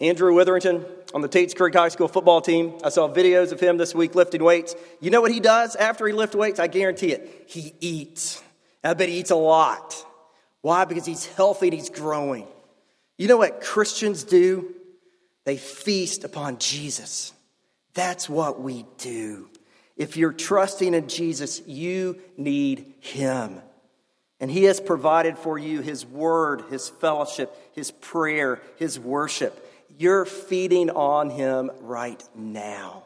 Andrew 0.00 0.34
Witherington 0.34 0.84
on 1.14 1.20
the 1.20 1.28
Tates 1.28 1.54
Creek 1.54 1.74
High 1.74 1.88
School 1.88 2.08
football 2.08 2.40
team. 2.40 2.74
I 2.82 2.88
saw 2.88 3.08
videos 3.08 3.52
of 3.52 3.60
him 3.60 3.76
this 3.76 3.94
week 3.94 4.14
lifting 4.14 4.42
weights. 4.42 4.74
You 5.00 5.10
know 5.10 5.20
what 5.20 5.30
he 5.30 5.38
does 5.38 5.76
after 5.76 6.06
he 6.06 6.12
lifts 6.12 6.34
weights? 6.34 6.58
I 6.58 6.66
guarantee 6.66 7.12
it. 7.12 7.44
He 7.46 7.74
eats. 7.80 8.42
I 8.82 8.94
bet 8.94 9.08
he 9.08 9.20
eats 9.20 9.30
a 9.30 9.36
lot. 9.36 10.04
Why? 10.62 10.84
Because 10.84 11.06
he's 11.06 11.26
healthy 11.26 11.68
and 11.68 11.74
he's 11.74 11.90
growing. 11.90 12.46
You 13.16 13.28
know 13.28 13.36
what 13.36 13.60
Christians 13.60 14.24
do? 14.24 14.74
They 15.44 15.56
feast 15.56 16.24
upon 16.24 16.58
Jesus. 16.58 17.32
That's 17.94 18.28
what 18.28 18.60
we 18.60 18.84
do. 18.98 19.48
If 19.96 20.16
you're 20.16 20.32
trusting 20.32 20.94
in 20.94 21.08
Jesus, 21.08 21.62
you 21.66 22.18
need 22.36 22.94
him. 23.00 23.60
And 24.40 24.50
he 24.50 24.64
has 24.64 24.80
provided 24.80 25.38
for 25.38 25.58
you 25.58 25.80
his 25.80 26.04
word, 26.04 26.64
his 26.70 26.88
fellowship, 26.88 27.56
his 27.74 27.90
prayer, 27.90 28.60
his 28.76 28.98
worship. 28.98 29.60
You're 29.96 30.24
feeding 30.24 30.90
on 30.90 31.30
him 31.30 31.70
right 31.80 32.22
now. 32.34 33.04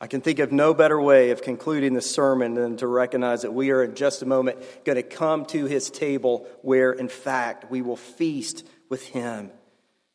I 0.00 0.06
can 0.06 0.20
think 0.20 0.38
of 0.38 0.52
no 0.52 0.74
better 0.74 1.00
way 1.00 1.30
of 1.30 1.40
concluding 1.40 1.94
the 1.94 2.02
sermon 2.02 2.54
than 2.54 2.76
to 2.76 2.86
recognize 2.86 3.42
that 3.42 3.54
we 3.54 3.70
are 3.70 3.82
in 3.82 3.94
just 3.94 4.20
a 4.20 4.26
moment 4.26 4.58
going 4.84 4.96
to 4.96 5.02
come 5.02 5.46
to 5.46 5.64
his 5.64 5.88
table 5.88 6.46
where, 6.60 6.92
in 6.92 7.08
fact, 7.08 7.70
we 7.70 7.80
will 7.80 7.96
feast 7.96 8.66
with 8.90 9.02
him. 9.06 9.50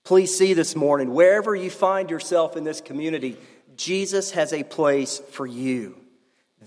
Please 0.03 0.37
see 0.37 0.53
this 0.53 0.75
morning, 0.75 1.13
wherever 1.13 1.55
you 1.55 1.71
find 1.71 2.09
yourself 2.11 2.55
in 2.55 2.63
this 2.63 2.81
community, 2.81 3.35
Jesus 3.79 4.31
has 4.31 4.51
a 4.51 4.63
place 4.63 5.19
for 5.31 5.47
you. 5.47 5.95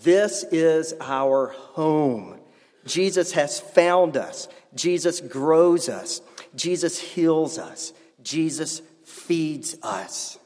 This 0.03 0.45
is 0.45 0.95
our 0.99 1.49
home. 1.49 2.41
Jesus 2.87 3.33
has 3.33 3.61
found 3.61 4.17
us. 4.17 4.49
Jesus 4.75 5.21
grows 5.21 5.91
us. 5.91 6.23
Jesus 6.55 6.99
heals 6.99 7.59
us. 7.59 7.93
Jesus 8.23 8.81
feeds 9.05 9.77
us. 9.83 10.39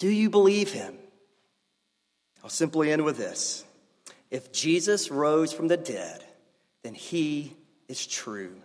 Do 0.00 0.08
you 0.08 0.30
believe 0.30 0.72
him? 0.72 0.98
I'll 2.42 2.50
simply 2.50 2.90
end 2.90 3.04
with 3.04 3.16
this. 3.16 3.64
If 4.32 4.50
Jesus 4.52 5.12
rose 5.12 5.52
from 5.52 5.68
the 5.68 5.76
dead, 5.76 6.24
then 6.82 6.94
he 6.94 7.56
is 7.86 8.04
true. 8.04 8.56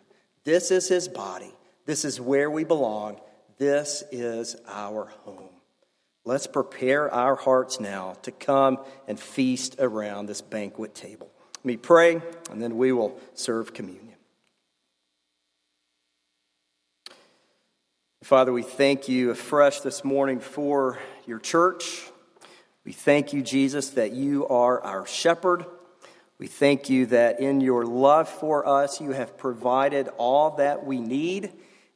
This 0.46 0.72
is 0.72 0.88
his 0.88 1.08
body. 1.08 1.54
This 1.86 2.06
is 2.06 2.20
where 2.20 2.50
we 2.50 2.63
belong. 2.63 3.22
This 3.60 4.04
is 4.12 4.56
our 4.67 5.06
home. 5.26 5.50
Let's 6.23 6.45
prepare 6.45 7.12
our 7.12 7.36
hearts 7.36 7.79
now 7.79 8.15
to 8.21 8.31
come 8.31 8.79
and 9.07 9.19
feast 9.19 9.77
around 9.79 10.27
this 10.27 10.41
banquet 10.41 10.93
table. 10.93 11.31
Let 11.57 11.65
me 11.65 11.77
pray, 11.77 12.21
and 12.51 12.62
then 12.62 12.77
we 12.77 12.91
will 12.91 13.19
serve 13.34 13.73
communion. 13.73 14.15
Father, 18.23 18.53
we 18.53 18.62
thank 18.62 19.10
you 19.10 19.31
afresh 19.31 19.81
this 19.81 20.03
morning 20.03 20.39
for 20.39 20.99
your 21.25 21.39
church. 21.39 22.03
We 22.86 22.91
thank 22.91 23.34
you, 23.34 23.41
Jesus, 23.41 23.89
that 23.91 24.12
you 24.12 24.47
are 24.47 24.79
our 24.81 25.07
shepherd. 25.07 25.65
We 26.38 26.47
thank 26.47 26.89
you 26.89 27.07
that 27.07 27.39
in 27.39 27.62
your 27.62 27.86
love 27.86 28.29
for 28.29 28.67
us, 28.67 29.01
you 29.01 29.12
have 29.12 29.38
provided 29.38 30.07
all 30.17 30.51
that 30.57 30.86
we 30.86 30.99
need. 30.99 31.51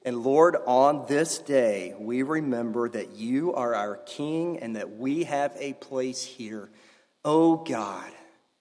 And 0.05 0.23
Lord, 0.23 0.55
on 0.67 1.07
this 1.07 1.39
day, 1.39 1.95
we 1.97 2.21
remember 2.21 2.87
that 2.89 3.15
you 3.15 3.55
are 3.55 3.73
our 3.73 3.97
King 3.97 4.59
and 4.59 4.75
that 4.75 4.97
we 4.97 5.23
have 5.23 5.57
a 5.59 5.73
place 5.73 6.23
here. 6.23 6.69
Oh 7.25 7.57
God, 7.57 8.11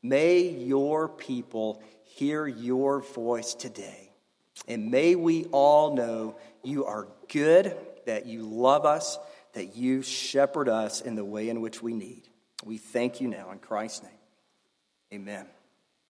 may 0.03 0.41
your 0.41 1.07
people 1.07 1.83
hear 2.05 2.47
your 2.47 3.01
voice 3.01 3.53
today. 3.53 4.11
And 4.67 4.91
may 4.91 5.17
we 5.17 5.45
all 5.53 5.95
know 5.95 6.37
you 6.63 6.87
are 6.87 7.09
good, 7.29 7.77
that 8.07 8.25
you 8.25 8.43
love 8.43 8.87
us, 8.87 9.19
that 9.53 9.77
you 9.77 10.01
shepherd 10.01 10.71
us 10.71 11.03
in 11.03 11.15
the 11.15 11.25
way 11.27 11.51
in 11.51 11.61
which 11.61 11.83
we 11.83 11.93
need. 11.93 12.23
We 12.65 12.79
thank 12.79 13.21
you 13.21 13.29
now 13.29 13.51
in 13.51 13.59
Christ's 13.59 14.03
name. 14.03 14.13
Amen. 15.13 15.47